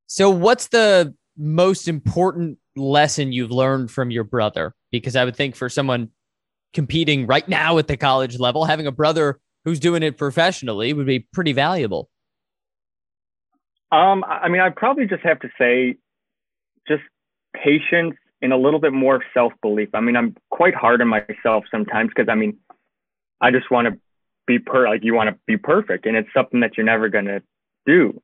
So, 0.07 0.31
what's 0.31 0.69
the 0.69 1.15
most 1.37 1.89
important 1.89 2.59
lesson 2.77 3.33
you've 3.33 3.51
learned 3.51 3.91
from 3.91 4.11
your 4.11 4.25
brother? 4.25 4.75
Because 4.91 5.17
I 5.17 5.25
would 5.25 5.37
think 5.37 5.57
for 5.57 5.69
someone 5.69 6.11
competing 6.75 7.27
right 7.27 7.49
now 7.49 7.79
at 7.79 7.89
the 7.89 7.97
college 7.97 8.39
level, 8.39 8.65
having 8.65 8.87
a 8.87 8.93
brother 8.93 9.41
who's 9.65 9.81
doing 9.81 10.03
it 10.03 10.19
professionally 10.19 10.93
would 10.93 11.07
be 11.07 11.21
pretty 11.33 11.53
valuable. 11.53 12.11
Um, 13.91 14.25
I 14.25 14.49
mean, 14.49 14.61
I'd 14.61 14.77
probably 14.77 15.07
just 15.07 15.23
have 15.23 15.41
to 15.41 15.49
say 15.59 15.97
patience 17.55 18.15
and 18.41 18.53
a 18.53 18.57
little 18.57 18.81
bit 18.81 18.93
more 18.93 19.23
self 19.33 19.53
belief. 19.63 19.91
I 19.95 20.01
mean, 20.01 20.17
I'm 20.17 20.37
quite 20.51 20.75
hard 20.75 21.01
on 21.01 21.09
myself 21.09 21.65
sometimes 21.71 22.11
because 22.15 22.29
I 22.29 22.35
mean, 22.35 22.59
I 23.41 23.51
just 23.51 23.71
want 23.71 23.89
to 23.89 23.99
be 24.47 24.59
per 24.59 24.89
like 24.89 25.05
you 25.05 25.15
want 25.15 25.31
to 25.31 25.39
be 25.47 25.57
perfect, 25.57 26.07
and 26.07 26.17
it's 26.17 26.29
something 26.35 26.61
that 26.61 26.77
you're 26.77 26.87
never 26.87 27.09
gonna 27.09 27.43
do. 27.87 28.21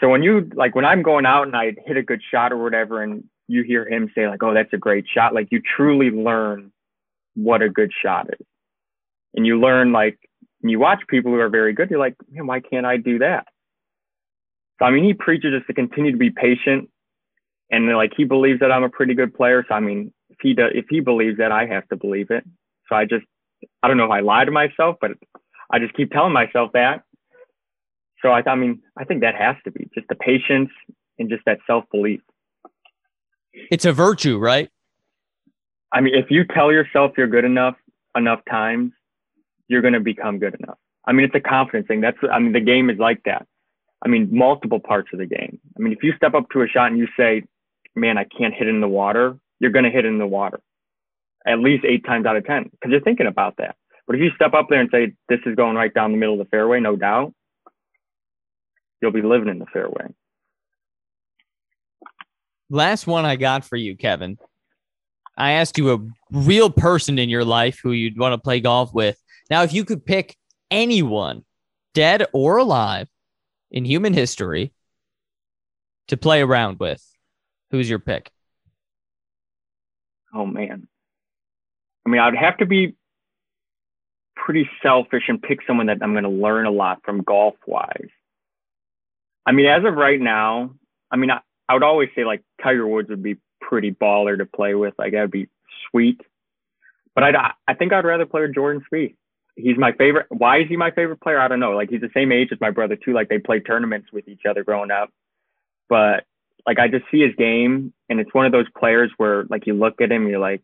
So 0.00 0.08
when 0.08 0.22
you 0.22 0.50
like 0.54 0.74
when 0.74 0.84
I'm 0.84 1.02
going 1.02 1.26
out 1.26 1.46
and 1.46 1.56
I 1.56 1.74
hit 1.86 1.96
a 1.96 2.02
good 2.02 2.22
shot 2.30 2.52
or 2.52 2.62
whatever, 2.62 3.02
and 3.02 3.24
you 3.46 3.62
hear 3.62 3.88
him 3.88 4.10
say 4.14 4.28
like, 4.28 4.42
"Oh, 4.42 4.54
that's 4.54 4.72
a 4.72 4.78
great 4.78 5.06
shot," 5.12 5.34
like 5.34 5.48
you 5.50 5.60
truly 5.60 6.10
learn 6.10 6.72
what 7.34 7.62
a 7.62 7.68
good 7.68 7.92
shot 8.02 8.28
is, 8.38 8.46
and 9.34 9.46
you 9.46 9.60
learn 9.60 9.92
like 9.92 10.18
you 10.60 10.78
watch 10.78 11.02
people 11.08 11.32
who 11.32 11.38
are 11.38 11.48
very 11.48 11.72
good, 11.72 11.90
you're 11.90 11.98
like, 12.00 12.16
"Man, 12.30 12.46
why 12.46 12.60
can't 12.60 12.86
I 12.86 12.96
do 12.96 13.20
that?" 13.20 13.46
So 14.78 14.86
I 14.86 14.90
mean, 14.90 15.04
he 15.04 15.14
preaches 15.14 15.54
us 15.54 15.66
to 15.66 15.74
continue 15.74 16.12
to 16.12 16.18
be 16.18 16.30
patient, 16.30 16.90
and 17.70 17.88
like 17.96 18.12
he 18.16 18.24
believes 18.24 18.60
that 18.60 18.72
I'm 18.72 18.84
a 18.84 18.88
pretty 18.88 19.14
good 19.14 19.34
player. 19.34 19.64
So 19.68 19.74
I 19.74 19.80
mean, 19.80 20.12
if 20.30 20.38
he 20.40 20.54
does, 20.54 20.72
if 20.74 20.86
he 20.88 21.00
believes 21.00 21.38
that, 21.38 21.52
I 21.52 21.66
have 21.66 21.88
to 21.88 21.96
believe 21.96 22.30
it. 22.30 22.44
So 22.88 22.96
I 22.96 23.04
just, 23.04 23.26
I 23.82 23.88
don't 23.88 23.96
know 23.96 24.04
if 24.04 24.10
I 24.10 24.20
lie 24.20 24.44
to 24.44 24.50
myself, 24.50 24.96
but 25.00 25.12
I 25.70 25.78
just 25.78 25.94
keep 25.94 26.10
telling 26.10 26.32
myself 26.32 26.70
that 26.72 27.02
so 28.22 28.30
I, 28.30 28.42
I 28.46 28.54
mean, 28.56 28.82
I 28.96 29.04
think 29.04 29.20
that 29.20 29.34
has 29.34 29.56
to 29.64 29.70
be 29.70 29.88
just 29.94 30.08
the 30.08 30.14
patience 30.14 30.70
and 31.18 31.28
just 31.28 31.44
that 31.46 31.58
self 31.66 31.84
belief. 31.90 32.20
It's 33.70 33.84
a 33.84 33.92
virtue, 33.92 34.38
right? 34.38 34.70
I 35.92 36.00
mean, 36.00 36.14
if 36.14 36.30
you 36.30 36.44
tell 36.44 36.72
yourself 36.72 37.12
you're 37.16 37.28
good 37.28 37.44
enough 37.44 37.76
enough 38.16 38.40
times, 38.50 38.92
you're 39.68 39.82
going 39.82 39.94
to 39.94 40.00
become 40.00 40.38
good 40.38 40.56
enough. 40.60 40.78
I 41.06 41.12
mean, 41.12 41.24
it's 41.24 41.34
a 41.34 41.40
confidence 41.40 41.86
thing. 41.86 42.00
That's, 42.00 42.18
I 42.30 42.38
mean, 42.38 42.52
the 42.52 42.60
game 42.60 42.90
is 42.90 42.98
like 42.98 43.22
that. 43.24 43.46
I 44.04 44.08
mean, 44.08 44.28
multiple 44.30 44.80
parts 44.80 45.08
of 45.12 45.18
the 45.18 45.26
game. 45.26 45.60
I 45.76 45.80
mean, 45.80 45.92
if 45.92 46.02
you 46.02 46.12
step 46.16 46.34
up 46.34 46.50
to 46.50 46.62
a 46.62 46.68
shot 46.68 46.90
and 46.90 46.98
you 46.98 47.08
say, 47.16 47.44
man, 47.98 48.18
I 48.18 48.24
can't 48.24 48.54
hit 48.54 48.66
it 48.66 48.70
in 48.70 48.80
the 48.80 48.88
water, 48.88 49.38
you're 49.60 49.70
going 49.70 49.84
to 49.84 49.90
hit 49.90 50.04
it 50.04 50.08
in 50.08 50.18
the 50.18 50.26
water 50.26 50.60
at 51.48 51.58
least 51.58 51.84
eight 51.84 52.04
times 52.04 52.26
out 52.26 52.36
of 52.36 52.44
10 52.44 52.64
because 52.64 52.90
you're 52.90 53.00
thinking 53.00 53.26
about 53.26 53.56
that. 53.56 53.76
But 54.06 54.16
if 54.16 54.22
you 54.22 54.30
step 54.34 54.54
up 54.54 54.66
there 54.68 54.80
and 54.80 54.90
say, 54.92 55.14
this 55.28 55.40
is 55.46 55.54
going 55.54 55.76
right 55.76 55.92
down 55.92 56.12
the 56.12 56.18
middle 56.18 56.34
of 56.34 56.46
the 56.46 56.50
fairway, 56.50 56.80
no 56.80 56.96
doubt, 56.96 57.34
you'll 59.00 59.12
be 59.12 59.22
living 59.22 59.48
in 59.48 59.58
the 59.58 59.66
fairway. 59.66 60.14
Last 62.70 63.06
one 63.06 63.24
I 63.24 63.36
got 63.36 63.64
for 63.64 63.76
you, 63.76 63.96
Kevin. 63.96 64.38
I 65.36 65.52
asked 65.52 65.78
you 65.78 65.92
a 65.92 65.98
real 66.30 66.70
person 66.70 67.18
in 67.18 67.28
your 67.28 67.44
life 67.44 67.80
who 67.82 67.92
you'd 67.92 68.18
want 68.18 68.32
to 68.32 68.38
play 68.38 68.60
golf 68.60 68.92
with. 68.92 69.18
Now, 69.50 69.62
if 69.62 69.72
you 69.72 69.84
could 69.84 70.04
pick 70.04 70.36
anyone, 70.70 71.44
dead 71.94 72.26
or 72.32 72.58
alive, 72.58 73.08
in 73.70 73.84
human 73.84 74.14
history 74.14 74.72
to 76.08 76.16
play 76.16 76.40
around 76.40 76.78
with, 76.78 77.04
who's 77.70 77.88
your 77.88 77.98
pick? 77.98 78.30
Oh, 80.34 80.46
man. 80.46 80.88
I 82.06 82.10
mean, 82.10 82.20
I'd 82.20 82.36
have 82.36 82.58
to 82.58 82.66
be 82.66 82.94
pretty 84.36 84.68
selfish 84.82 85.24
and 85.28 85.42
pick 85.42 85.60
someone 85.66 85.86
that 85.86 85.98
I'm 86.02 86.12
going 86.12 86.24
to 86.24 86.30
learn 86.30 86.66
a 86.66 86.70
lot 86.70 87.02
from 87.04 87.22
golf 87.22 87.54
wise. 87.66 88.08
I 89.44 89.52
mean, 89.52 89.66
as 89.66 89.84
of 89.84 89.94
right 89.94 90.20
now, 90.20 90.74
I 91.10 91.16
mean, 91.16 91.30
I, 91.30 91.40
I 91.68 91.74
would 91.74 91.82
always 91.82 92.08
say 92.14 92.24
like 92.24 92.42
Tiger 92.62 92.86
Woods 92.86 93.08
would 93.10 93.22
be 93.22 93.36
pretty 93.60 93.90
baller 93.90 94.38
to 94.38 94.46
play 94.46 94.74
with. 94.74 94.94
Like 94.98 95.12
that 95.12 95.22
would 95.22 95.30
be 95.30 95.48
sweet. 95.90 96.20
But 97.14 97.24
I 97.24 97.52
I 97.66 97.74
think 97.74 97.92
I'd 97.92 98.04
rather 98.04 98.26
play 98.26 98.42
with 98.42 98.54
Jordan 98.54 98.82
Spieth. 98.90 99.16
He's 99.56 99.76
my 99.76 99.92
favorite. 99.92 100.26
Why 100.28 100.60
is 100.60 100.68
he 100.68 100.76
my 100.76 100.92
favorite 100.92 101.20
player? 101.20 101.40
I 101.40 101.48
don't 101.48 101.60
know. 101.60 101.72
Like 101.72 101.90
he's 101.90 102.00
the 102.00 102.10
same 102.14 102.30
age 102.30 102.50
as 102.52 102.60
my 102.60 102.70
brother 102.70 102.96
too. 102.96 103.12
Like 103.12 103.28
they 103.28 103.38
played 103.38 103.66
tournaments 103.66 104.08
with 104.12 104.28
each 104.28 104.42
other 104.48 104.62
growing 104.62 104.90
up. 104.90 105.10
But 105.88 106.24
like 106.68 106.78
I 106.78 106.86
just 106.86 107.06
see 107.10 107.22
his 107.22 107.34
game, 107.34 107.94
and 108.10 108.20
it's 108.20 108.34
one 108.34 108.44
of 108.44 108.52
those 108.52 108.66
players 108.78 109.10
where 109.16 109.44
like 109.48 109.66
you 109.66 109.72
look 109.72 110.02
at 110.02 110.12
him, 110.12 110.28
you're 110.28 110.38
like, 110.38 110.60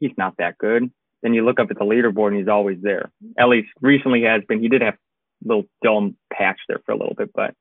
he's 0.00 0.10
not 0.18 0.34
that 0.38 0.58
good. 0.58 0.90
Then 1.22 1.34
you 1.34 1.44
look 1.44 1.60
up 1.60 1.70
at 1.70 1.78
the 1.78 1.84
leaderboard, 1.84 2.28
and 2.28 2.36
he's 2.38 2.48
always 2.48 2.78
there. 2.82 3.12
At 3.38 3.48
least 3.48 3.68
recently 3.80 4.24
has 4.24 4.42
been. 4.48 4.60
He 4.60 4.68
did 4.68 4.82
have 4.82 4.94
a 4.94 5.48
little 5.48 5.66
dumb 5.84 6.16
patch 6.32 6.58
there 6.66 6.80
for 6.84 6.90
a 6.90 6.96
little 6.96 7.14
bit, 7.14 7.30
but 7.32 7.54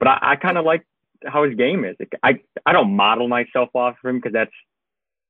but 0.00 0.08
I, 0.08 0.32
I 0.32 0.36
kind 0.36 0.58
of 0.58 0.64
like 0.64 0.84
how 1.24 1.44
his 1.44 1.54
game 1.54 1.84
is. 1.84 1.94
I 2.24 2.40
I 2.66 2.72
don't 2.72 2.96
model 2.96 3.28
myself 3.28 3.68
off 3.72 3.94
of 4.02 4.10
him 4.10 4.16
because 4.16 4.32
that's, 4.32 4.50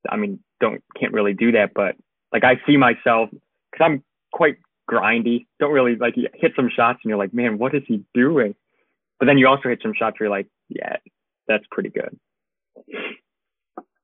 I 0.09 0.17
mean, 0.17 0.41
don't 0.61 0.83
can't 0.99 1.13
really 1.13 1.35
do 1.35 1.53
that. 1.53 1.75
But 1.75 1.97
like 2.33 2.43
I 2.43 2.59
see 2.67 2.79
myself 2.79 3.29
because 3.71 3.85
I'm 3.85 4.03
quite 4.33 4.57
grindy. 4.91 5.45
Don't 5.61 5.73
really 5.73 5.97
like 5.97 6.15
hit 6.15 6.53
some 6.57 6.71
shots 6.75 7.01
and 7.05 7.11
you're 7.11 7.19
like, 7.19 7.35
man, 7.35 7.59
what 7.59 7.75
is 7.75 7.83
he 7.87 8.03
doing? 8.15 8.55
But 9.21 9.27
then 9.27 9.39
you 9.39 9.47
also 9.47 9.69
hit 9.69 9.81
some 9.83 9.93
shots 9.95 10.19
where 10.19 10.27
you're 10.27 10.37
like, 10.37 10.49
yeah, 10.75 10.97
that's 11.49 11.65
pretty 11.71 11.91
good. 11.91 12.19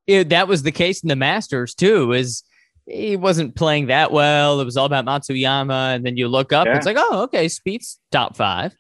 Yeah, 0.07 0.23
that 0.25 0.49
was 0.49 0.63
the 0.63 0.73
case 0.73 1.03
in 1.03 1.09
the 1.09 1.17
Masters 1.17 1.75
too. 1.75 2.13
Is 2.13 2.43
he 2.87 3.17
wasn't 3.17 3.55
playing 3.55 3.87
that 3.87 4.13
well. 4.13 4.61
It 4.61 4.65
was 4.65 4.77
all 4.77 4.87
about 4.87 5.05
Matsuyama, 5.05 5.95
and 5.95 6.05
then 6.05 6.17
you 6.17 6.29
look 6.29 6.53
up, 6.53 6.67
yeah. 6.67 6.77
it's 6.77 6.87
like, 6.87 6.97
oh, 6.99 7.23
okay, 7.25 7.47
Spieth's 7.47 7.99
top 8.11 8.37
five. 8.37 8.75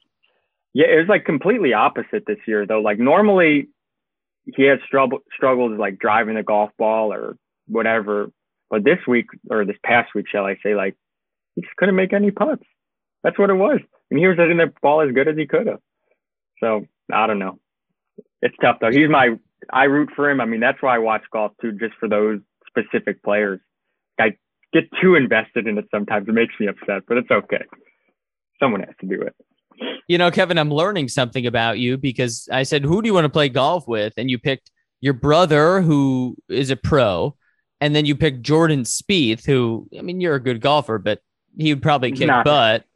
Yeah, 0.74 0.86
it 0.86 0.98
was 0.98 1.08
like 1.08 1.24
completely 1.24 1.72
opposite 1.72 2.24
this 2.26 2.38
year 2.46 2.66
though. 2.66 2.80
Like 2.80 2.98
normally 2.98 3.68
he 4.44 4.64
has 4.64 4.78
struggle 4.86 5.20
struggles 5.34 5.78
like 5.78 5.98
driving 5.98 6.36
the 6.36 6.42
golf 6.42 6.70
ball 6.78 7.12
or 7.12 7.36
whatever. 7.66 8.30
But 8.70 8.84
this 8.84 8.98
week 9.06 9.26
or 9.50 9.64
this 9.64 9.76
past 9.84 10.14
week, 10.14 10.26
shall 10.30 10.44
I 10.44 10.56
say, 10.62 10.74
like 10.74 10.94
he 11.54 11.62
just 11.62 11.76
couldn't 11.76 11.96
make 11.96 12.12
any 12.12 12.30
putts. 12.30 12.64
That's 13.24 13.38
what 13.38 13.50
it 13.50 13.54
was. 13.54 13.80
And 14.10 14.20
he 14.20 14.26
was 14.26 14.36
hitting 14.36 14.58
the 14.58 14.72
ball 14.80 15.00
as 15.00 15.12
good 15.12 15.28
as 15.28 15.36
he 15.36 15.46
could 15.46 15.66
have. 15.66 15.80
So 16.60 16.86
I 17.12 17.26
don't 17.26 17.38
know. 17.38 17.58
It's 18.42 18.54
tough 18.60 18.76
though. 18.80 18.90
He's 18.90 19.08
my 19.08 19.36
I 19.70 19.84
root 19.84 20.10
for 20.14 20.30
him. 20.30 20.40
I 20.40 20.44
mean, 20.44 20.60
that's 20.60 20.80
why 20.80 20.94
I 20.94 20.98
watch 20.98 21.22
golf 21.32 21.52
too, 21.60 21.72
just 21.72 21.94
for 21.98 22.08
those 22.08 22.40
specific 22.66 23.22
players. 23.22 23.60
I 24.18 24.36
get 24.72 24.84
too 25.00 25.14
invested 25.14 25.66
in 25.66 25.78
it 25.78 25.86
sometimes. 25.90 26.28
It 26.28 26.32
makes 26.32 26.54
me 26.60 26.66
upset, 26.66 27.02
but 27.06 27.16
it's 27.18 27.30
okay. 27.30 27.64
Someone 28.60 28.80
has 28.80 28.94
to 29.00 29.06
do 29.06 29.20
it. 29.20 29.34
You 30.08 30.18
know, 30.18 30.30
Kevin, 30.30 30.58
I'm 30.58 30.72
learning 30.72 31.08
something 31.08 31.46
about 31.46 31.78
you 31.78 31.96
because 31.96 32.48
I 32.50 32.64
said, 32.64 32.84
Who 32.84 33.02
do 33.02 33.06
you 33.06 33.14
want 33.14 33.24
to 33.26 33.30
play 33.30 33.48
golf 33.48 33.86
with? 33.86 34.14
And 34.16 34.30
you 34.30 34.38
picked 34.38 34.70
your 35.00 35.14
brother, 35.14 35.80
who 35.80 36.36
is 36.48 36.70
a 36.70 36.76
pro, 36.76 37.36
and 37.80 37.94
then 37.94 38.04
you 38.04 38.16
picked 38.16 38.42
Jordan 38.42 38.82
Spieth, 38.82 39.46
who, 39.46 39.88
I 39.96 40.02
mean, 40.02 40.20
you're 40.20 40.34
a 40.34 40.42
good 40.42 40.60
golfer, 40.60 40.98
but 40.98 41.20
he 41.56 41.72
would 41.72 41.82
probably 41.82 42.12
kick 42.12 42.28
Not, 42.28 42.44
butt. 42.44 42.84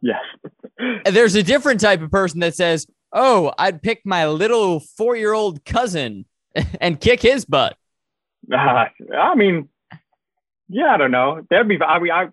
Yes. 0.00 0.20
There's 1.06 1.34
a 1.34 1.42
different 1.42 1.80
type 1.80 2.02
of 2.02 2.10
person 2.12 2.38
that 2.38 2.54
says, 2.54 2.86
Oh, 3.12 3.52
I'd 3.58 3.82
pick 3.82 4.02
my 4.04 4.26
little 4.26 4.80
four 4.80 5.16
year 5.16 5.32
old 5.32 5.64
cousin 5.64 6.26
and 6.80 7.00
kick 7.00 7.22
his 7.22 7.44
butt. 7.44 7.76
Uh, 8.52 8.86
I 9.16 9.34
mean, 9.34 9.68
yeah, 10.68 10.94
I 10.94 10.96
don't 10.96 11.10
know. 11.10 11.46
That'd 11.50 11.68
be, 11.68 11.80
I 11.80 11.98
mean, 11.98 12.12
I, 12.12 12.28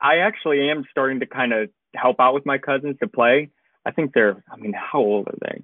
I 0.00 0.18
actually 0.18 0.70
am 0.70 0.84
starting 0.90 1.20
to 1.20 1.26
kind 1.26 1.52
of 1.52 1.70
help 1.94 2.20
out 2.20 2.34
with 2.34 2.46
my 2.46 2.58
cousins 2.58 2.96
to 3.00 3.08
play. 3.08 3.50
I 3.84 3.90
think 3.90 4.14
they're, 4.14 4.42
I 4.50 4.56
mean, 4.56 4.72
how 4.72 5.00
old 5.00 5.28
are 5.28 5.38
they? 5.40 5.62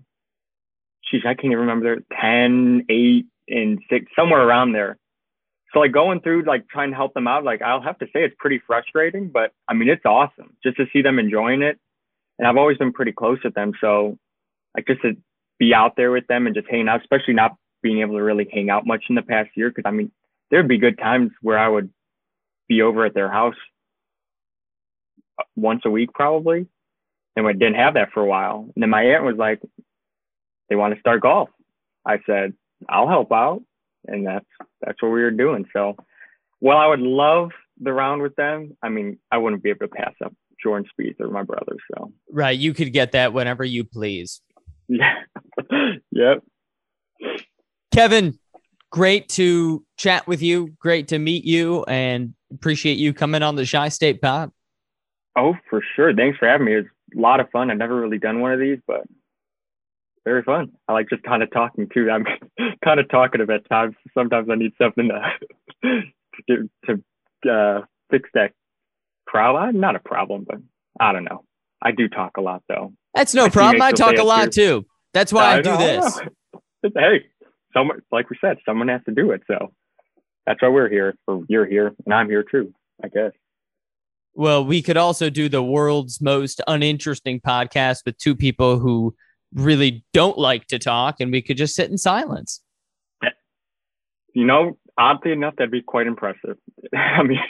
Sheesh, 1.06 1.24
I 1.24 1.34
can't 1.34 1.46
even 1.46 1.58
remember. 1.58 1.84
They're 1.84 2.20
10, 2.20 2.86
8, 2.88 3.26
and 3.48 3.78
6, 3.88 4.06
somewhere 4.14 4.42
around 4.42 4.72
there. 4.72 4.98
So 5.72 5.80
like 5.80 5.92
going 5.92 6.20
through 6.20 6.44
like 6.44 6.66
trying 6.68 6.90
to 6.90 6.96
help 6.96 7.14
them 7.14 7.26
out, 7.26 7.44
like 7.44 7.60
I'll 7.60 7.82
have 7.82 7.98
to 7.98 8.06
say 8.06 8.24
it's 8.24 8.34
pretty 8.38 8.60
frustrating, 8.66 9.28
but 9.28 9.52
I 9.68 9.74
mean 9.74 9.88
it's 9.88 10.04
awesome 10.06 10.56
just 10.62 10.78
to 10.78 10.86
see 10.92 11.02
them 11.02 11.18
enjoying 11.18 11.62
it. 11.62 11.78
And 12.38 12.48
I've 12.48 12.56
always 12.56 12.78
been 12.78 12.92
pretty 12.92 13.12
close 13.12 13.38
with 13.44 13.54
them, 13.54 13.72
so 13.80 14.16
like 14.78 14.86
just 14.86 15.02
to 15.02 15.16
be 15.58 15.74
out 15.74 15.96
there 15.96 16.12
with 16.12 16.26
them 16.28 16.46
and 16.46 16.54
just 16.54 16.68
hang 16.70 16.88
out, 16.88 17.00
especially 17.00 17.34
not 17.34 17.56
being 17.82 18.00
able 18.00 18.14
to 18.14 18.22
really 18.22 18.48
hang 18.52 18.70
out 18.70 18.86
much 18.86 19.04
in 19.08 19.16
the 19.16 19.22
past 19.22 19.50
year. 19.56 19.70
Because 19.70 19.84
I 19.86 19.90
mean, 19.90 20.12
there'd 20.50 20.68
be 20.68 20.78
good 20.78 20.98
times 20.98 21.32
where 21.42 21.58
I 21.58 21.68
would 21.68 21.90
be 22.68 22.82
over 22.82 23.04
at 23.04 23.14
their 23.14 23.30
house 23.30 23.56
uh, 25.38 25.44
once 25.56 25.82
a 25.84 25.90
week 25.90 26.12
probably. 26.12 26.66
And 27.34 27.44
we 27.44 27.52
didn't 27.52 27.74
have 27.74 27.94
that 27.94 28.10
for 28.12 28.22
a 28.22 28.26
while. 28.26 28.68
And 28.74 28.82
then 28.82 28.90
my 28.90 29.02
aunt 29.02 29.24
was 29.24 29.36
like, 29.36 29.60
they 30.68 30.76
want 30.76 30.94
to 30.94 31.00
start 31.00 31.22
golf. 31.22 31.48
I 32.06 32.18
said, 32.26 32.54
I'll 32.88 33.08
help 33.08 33.32
out. 33.32 33.62
And 34.06 34.26
that's 34.26 34.46
that's 34.80 35.02
what 35.02 35.10
we 35.10 35.22
were 35.22 35.30
doing. 35.32 35.66
So 35.72 35.96
while 36.60 36.78
I 36.78 36.86
would 36.86 37.00
love 37.00 37.50
the 37.80 37.92
round 37.92 38.22
with 38.22 38.36
them, 38.36 38.76
I 38.82 38.90
mean, 38.90 39.18
I 39.30 39.38
wouldn't 39.38 39.62
be 39.62 39.70
able 39.70 39.86
to 39.86 39.88
pass 39.88 40.14
up 40.24 40.32
Jordan 40.62 40.88
Spieth 40.88 41.20
or 41.20 41.30
my 41.30 41.42
brother. 41.42 41.76
So 41.92 42.12
Right. 42.30 42.58
You 42.58 42.74
could 42.74 42.92
get 42.92 43.12
that 43.12 43.32
whenever 43.32 43.64
you 43.64 43.84
please. 43.84 44.40
Yeah. 44.88 45.14
yep. 46.10 46.42
Kevin, 47.92 48.38
great 48.90 49.28
to 49.30 49.84
chat 49.96 50.26
with 50.26 50.42
you. 50.42 50.74
Great 50.78 51.08
to 51.08 51.18
meet 51.18 51.44
you 51.44 51.84
and 51.84 52.34
appreciate 52.52 52.98
you 52.98 53.12
coming 53.12 53.42
on 53.42 53.56
the 53.56 53.66
Chi 53.66 53.88
State 53.88 54.22
Pod. 54.22 54.50
Oh, 55.36 55.54
for 55.70 55.82
sure. 55.94 56.14
Thanks 56.14 56.38
for 56.38 56.48
having 56.48 56.66
me. 56.66 56.74
It's 56.74 56.88
a 57.16 57.20
lot 57.20 57.40
of 57.40 57.50
fun. 57.50 57.70
I've 57.70 57.78
never 57.78 58.00
really 58.00 58.18
done 58.18 58.40
one 58.40 58.52
of 58.52 58.60
these, 58.60 58.78
but 58.86 59.02
very 60.24 60.42
fun. 60.42 60.72
I 60.86 60.92
like 60.92 61.08
just 61.08 61.22
kind 61.22 61.42
of 61.42 61.50
talking 61.50 61.88
too. 61.92 62.10
I'm 62.10 62.24
kind 62.84 63.00
of 63.00 63.08
talkative 63.08 63.50
at 63.50 63.68
times. 63.68 63.94
Sometimes 64.14 64.48
I 64.50 64.56
need 64.56 64.72
something 64.80 65.08
to 65.82 66.02
to, 66.48 66.70
to 66.86 67.50
uh, 67.50 67.80
fix 68.10 68.28
that 68.34 68.52
problem. 69.26 69.80
Not 69.80 69.96
a 69.96 70.00
problem, 70.00 70.44
but 70.46 70.58
I 71.00 71.12
don't 71.12 71.24
know. 71.24 71.44
I 71.80 71.92
do 71.92 72.08
talk 72.08 72.36
a 72.36 72.40
lot 72.40 72.62
though. 72.68 72.92
That's 73.18 73.34
no 73.34 73.44
My 73.44 73.48
problem. 73.48 73.82
I 73.82 73.90
talk 73.90 74.16
a 74.16 74.22
lot 74.22 74.52
too. 74.52 74.86
That's 75.12 75.32
why 75.32 75.46
I, 75.46 75.54
I 75.56 75.60
do 75.62 75.76
this. 75.76 76.20
hey, 76.94 77.24
someone 77.74 78.00
like 78.12 78.30
we 78.30 78.38
said, 78.40 78.58
someone 78.64 78.86
has 78.86 79.00
to 79.06 79.12
do 79.12 79.32
it. 79.32 79.42
So 79.48 79.72
that's 80.46 80.62
why 80.62 80.68
we're 80.68 80.88
here. 80.88 81.16
Or 81.26 81.44
you're 81.48 81.66
here, 81.66 81.96
and 82.04 82.14
I'm 82.14 82.28
here 82.28 82.44
too. 82.44 82.72
I 83.02 83.08
guess. 83.08 83.32
Well, 84.34 84.64
we 84.64 84.82
could 84.82 84.96
also 84.96 85.30
do 85.30 85.48
the 85.48 85.64
world's 85.64 86.20
most 86.20 86.60
uninteresting 86.68 87.40
podcast 87.40 88.02
with 88.06 88.16
two 88.18 88.36
people 88.36 88.78
who 88.78 89.16
really 89.52 90.04
don't 90.12 90.38
like 90.38 90.68
to 90.68 90.78
talk, 90.78 91.16
and 91.18 91.32
we 91.32 91.42
could 91.42 91.56
just 91.56 91.74
sit 91.74 91.90
in 91.90 91.98
silence. 91.98 92.62
You 94.32 94.44
know, 94.44 94.78
oddly 94.96 95.32
enough, 95.32 95.56
that'd 95.56 95.72
be 95.72 95.82
quite 95.82 96.06
impressive. 96.06 96.56
I 96.94 97.24
mean, 97.24 97.40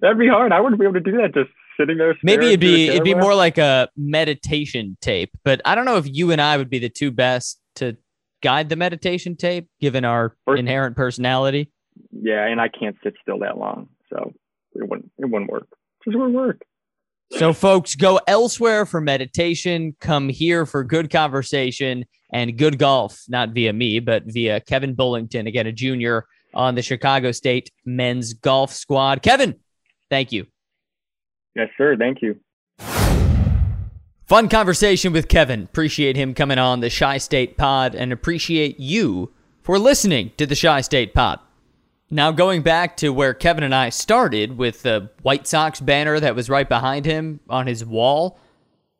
that'd 0.00 0.18
be 0.18 0.26
hard. 0.26 0.50
I 0.50 0.58
wouldn't 0.58 0.80
be 0.80 0.86
able 0.86 0.94
to 0.94 1.00
do 1.00 1.18
that 1.18 1.34
just 1.34 1.50
sitting 1.78 1.98
there. 1.98 2.16
Maybe 2.22 2.48
it'd 2.48 2.60
be 2.60 2.88
it'd 2.88 3.04
be 3.04 3.14
more 3.14 3.34
like 3.34 3.58
a 3.58 3.88
meditation 3.96 4.96
tape, 5.00 5.30
but 5.44 5.60
I 5.64 5.74
don't 5.74 5.84
know 5.84 5.96
if 5.96 6.06
you 6.08 6.30
and 6.30 6.40
I 6.40 6.56
would 6.56 6.70
be 6.70 6.78
the 6.78 6.88
two 6.88 7.10
best 7.10 7.60
to 7.76 7.96
guide 8.42 8.68
the 8.68 8.76
meditation 8.76 9.36
tape, 9.36 9.68
given 9.80 10.04
our 10.04 10.36
First, 10.46 10.60
inherent 10.60 10.96
personality. 10.96 11.70
Yeah, 12.12 12.46
and 12.46 12.60
I 12.60 12.68
can't 12.68 12.96
sit 13.02 13.14
still 13.22 13.38
that 13.40 13.58
long, 13.58 13.88
so 14.10 14.32
it 14.74 14.88
wouldn't 14.88 15.10
it 15.18 15.26
wouldn't 15.26 15.50
work. 15.50 15.68
It 15.70 16.10
just 16.10 16.18
wouldn't 16.18 16.36
work. 16.36 16.62
So, 17.32 17.52
folks, 17.52 17.94
go 17.96 18.20
elsewhere 18.28 18.86
for 18.86 19.00
meditation. 19.00 19.96
Come 20.00 20.28
here 20.28 20.66
for 20.66 20.84
good 20.84 21.10
conversation 21.10 22.04
and 22.32 22.56
good 22.56 22.78
golf, 22.78 23.22
not 23.28 23.50
via 23.50 23.72
me, 23.72 23.98
but 23.98 24.24
via 24.26 24.60
Kevin 24.60 24.94
Bullington, 24.94 25.48
again, 25.48 25.66
a 25.66 25.72
junior 25.72 26.26
on 26.52 26.74
the 26.74 26.82
Chicago 26.82 27.32
State 27.32 27.70
men's 27.84 28.34
golf 28.34 28.72
squad. 28.72 29.22
Kevin, 29.22 29.56
thank 30.10 30.32
you. 30.32 30.46
Yes, 31.54 31.68
sir. 31.78 31.96
Thank 31.96 32.22
you. 32.22 32.38
Fun 34.26 34.48
conversation 34.48 35.12
with 35.12 35.28
Kevin. 35.28 35.64
Appreciate 35.64 36.16
him 36.16 36.34
coming 36.34 36.58
on 36.58 36.80
the 36.80 36.90
Chi 36.90 37.18
State 37.18 37.56
Pod 37.56 37.94
and 37.94 38.12
appreciate 38.12 38.80
you 38.80 39.32
for 39.60 39.78
listening 39.78 40.32
to 40.38 40.46
the 40.46 40.56
Chi 40.56 40.80
State 40.80 41.14
Pod. 41.14 41.40
Now, 42.10 42.32
going 42.32 42.62
back 42.62 42.96
to 42.98 43.10
where 43.12 43.34
Kevin 43.34 43.64
and 43.64 43.74
I 43.74 43.88
started 43.88 44.56
with 44.56 44.82
the 44.82 45.10
White 45.22 45.46
Sox 45.46 45.80
banner 45.80 46.20
that 46.20 46.34
was 46.34 46.50
right 46.50 46.68
behind 46.68 47.06
him 47.06 47.40
on 47.48 47.66
his 47.66 47.84
wall, 47.84 48.38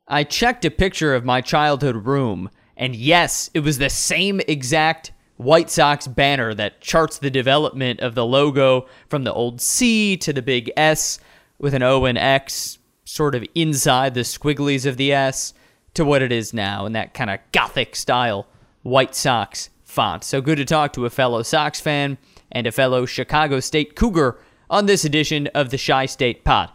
I 0.09 0.25
checked 0.25 0.65
a 0.65 0.71
picture 0.71 1.15
of 1.15 1.25
my 1.25 1.41
childhood 1.41 2.07
room, 2.07 2.51
and 2.77 2.95
yes, 2.95 3.51
it 3.55 3.61
was 3.61 3.79
the 3.79 3.91
same 3.91 4.41
exact 4.47 5.13
White 5.37 5.71
Sox 5.71 6.07
banner 6.07 6.55
that 6.55 6.81
charts 6.81 7.19
the 7.19 7.31
development 7.31 8.01
of 8.01 8.15
the 8.15 8.27
logo 8.27 8.87
from 9.09 9.25
the 9.25 9.33
old 9.33 9.61
C 9.61 10.17
to 10.19 10.33
the 10.33 10.43
big 10.43 10.71
S 10.77 11.19
with 11.59 11.75
an 11.75 11.83
O 11.83 12.05
and 12.05 12.19
X 12.19 12.79
sort 13.05 13.35
of 13.35 13.45
inside 13.55 14.15
the 14.15 14.21
squigglies 14.21 14.87
of 14.87 14.97
the 14.97 15.13
S 15.13 15.55
to 15.95 16.05
what 16.05 16.23
it 16.23 16.33
is 16.33 16.53
now 16.53 16.87
in 16.87 16.93
that 16.93 17.15
kind 17.15 17.31
of 17.31 17.41
gothic 17.53 17.95
style 17.95 18.47
White 18.83 19.15
Sox 19.15 19.71
font. 19.85 20.25
So 20.25 20.41
good 20.41 20.57
to 20.59 20.65
talk 20.65 20.93
to 20.95 21.07
a 21.07 21.11
fellow 21.11 21.43
Sox 21.43 21.81
fan 21.81 22.19
and 22.51 22.67
a 22.67 22.73
fellow 22.73 23.07
Chicago 23.07 23.61
State 23.61 23.95
Cougar 23.95 24.39
on 24.69 24.87
this 24.87 25.05
edition 25.05 25.47
of 25.49 25.71
the 25.71 25.79
Chi 25.79 26.07
State 26.07 26.45
Pod. 26.45 26.71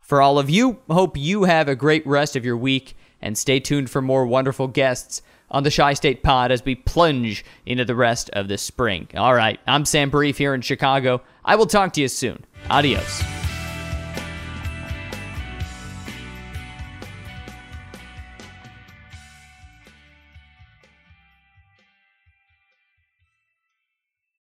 For 0.00 0.20
all 0.20 0.38
of 0.38 0.50
you, 0.50 0.78
hope 0.90 1.16
you 1.16 1.44
have 1.44 1.68
a 1.68 1.76
great 1.76 2.06
rest 2.06 2.36
of 2.36 2.44
your 2.44 2.56
week 2.56 2.96
and 3.20 3.38
stay 3.38 3.60
tuned 3.60 3.88
for 3.88 4.02
more 4.02 4.26
wonderful 4.26 4.66
guests 4.68 5.22
on 5.50 5.62
the 5.62 5.70
Chi 5.70 5.94
State 5.94 6.22
Pod 6.22 6.50
as 6.50 6.64
we 6.64 6.74
plunge 6.74 7.44
into 7.64 7.84
the 7.84 7.94
rest 7.94 8.28
of 8.30 8.48
the 8.48 8.58
spring. 8.58 9.08
All 9.14 9.34
right, 9.34 9.60
I'm 9.66 9.84
Sam 9.84 10.10
Brief 10.10 10.38
here 10.38 10.54
in 10.54 10.62
Chicago. 10.62 11.22
I 11.44 11.56
will 11.56 11.66
talk 11.66 11.92
to 11.94 12.00
you 12.00 12.08
soon. 12.08 12.44
Adios. 12.68 13.41